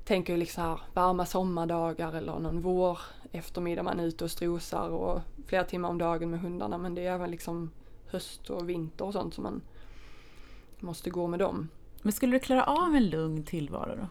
[0.04, 2.98] tänker liksom här varma sommardagar eller någon vår
[3.32, 6.78] eftermiddag man är ute och strosar och flera timmar om dagen med hundarna.
[6.78, 7.70] Men det är även liksom
[8.06, 9.60] höst och vinter och sånt som man
[10.80, 11.68] måste gå med dem.
[12.02, 14.06] Men skulle du klara av en lugn tillvaro då?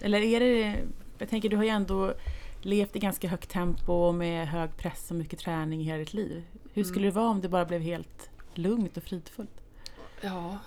[0.00, 0.84] Eller är det,
[1.18, 2.14] jag tänker du har ju ändå
[2.62, 6.44] levt i ganska högt tempo med hög press och mycket träning i hela ditt liv.
[6.72, 7.14] Hur skulle mm.
[7.14, 9.60] det vara om det bara blev helt lugnt och fridfullt?
[10.20, 10.58] Ja,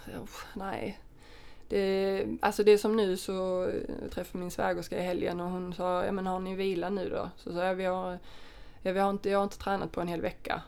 [0.53, 0.99] nej.
[1.67, 3.71] Det, alltså det är som nu så
[4.09, 7.29] träffade min svägerska i helgen och hon sa, ja men har ni vila nu då?
[7.37, 8.19] Så sa jag, vi har,
[8.81, 10.61] ja, vi har inte, jag har inte tränat på en hel vecka.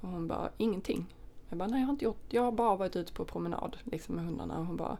[0.00, 1.14] Och hon bara, ingenting.
[1.48, 4.14] Jag bara, nej jag har inte gjort, jag har bara varit ute på promenad liksom
[4.14, 4.58] med hundarna.
[4.58, 4.98] Och hon bara,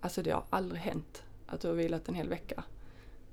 [0.00, 2.64] alltså det har aldrig hänt att du har vilat en hel vecka.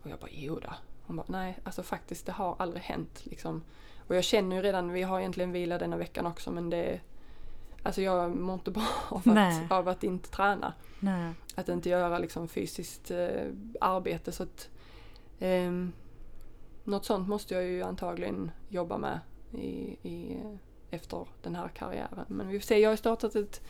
[0.03, 0.73] Och jag bara, jo då.
[1.05, 3.63] Hon bara, nej alltså faktiskt det har aldrig hänt liksom.
[4.07, 6.99] Och jag känner ju redan, vi har egentligen vila denna veckan också men det
[7.87, 10.73] Alltså jag mår inte bra av att, av att inte träna.
[10.99, 11.33] Nej.
[11.55, 13.47] Att inte göra liksom fysiskt eh,
[13.81, 14.69] arbete så att
[15.39, 15.71] eh,
[16.87, 19.19] Något sånt måste jag ju antagligen jobba med
[19.51, 20.37] i, i,
[20.89, 22.25] efter den här karriären.
[22.27, 23.61] Men vi får se, jag har startat ett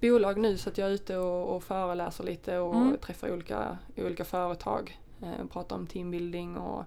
[0.00, 2.98] bolag nu så att jag är ute och, och föreläser lite och mm.
[2.98, 5.00] träffar olika, olika företag.
[5.22, 6.84] Eh, pratar om teambuilding och,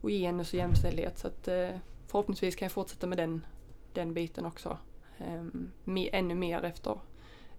[0.00, 1.18] och genus och jämställdhet.
[1.18, 1.68] Så att eh,
[2.06, 3.46] förhoppningsvis kan jag fortsätta med den,
[3.92, 4.78] den biten också.
[5.26, 6.98] Eh, ännu mer efter,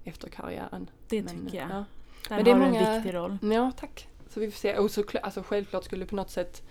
[0.03, 0.89] efter karriären.
[1.09, 1.69] Det Men, tycker jag.
[1.69, 1.85] Ja.
[2.29, 3.37] Där Men det har är många, en viktig roll.
[3.41, 4.07] Ja, tack.
[4.29, 4.77] Så vi får se.
[4.77, 6.63] Och så, alltså, självklart skulle på något sätt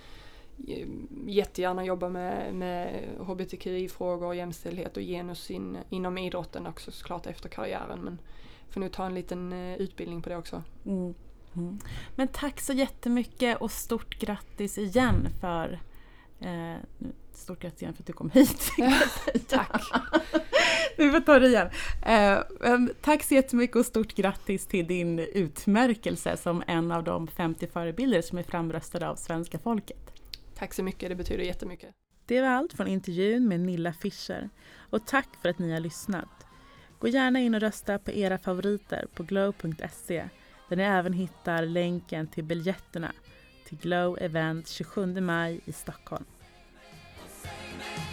[0.68, 0.88] eh,
[1.26, 7.48] jättegärna jobba med, med hbtqi-frågor, och jämställdhet och genus in, inom idrotten också såklart efter
[7.48, 8.00] karriären.
[8.00, 8.18] Men
[8.72, 10.62] får nog ta en liten uh, utbildning på det också.
[10.86, 11.14] Mm.
[11.56, 11.78] Mm.
[12.16, 15.80] Men tack så jättemycket och stort grattis igen för
[16.40, 16.76] eh,
[17.34, 18.72] Stort grattis igen för att du kom hit.
[19.48, 19.82] tack!
[20.96, 21.70] Vi får ta det igen.
[22.02, 22.38] Eh,
[23.00, 28.22] tack så jättemycket och stort grattis till din utmärkelse som en av de 50 förebilder
[28.22, 30.12] som är framröstade av svenska folket.
[30.54, 31.90] Tack så mycket, det betyder jättemycket.
[32.26, 34.50] Det var allt från intervjun med Nilla Fischer
[34.90, 36.46] och tack för att ni har lyssnat.
[36.98, 40.28] Gå gärna in och rösta på era favoriter på glow.se
[40.68, 43.12] där ni även hittar länken till biljetterna
[43.64, 46.24] till Glow Event 27 maj i Stockholm.
[47.82, 48.11] Amen.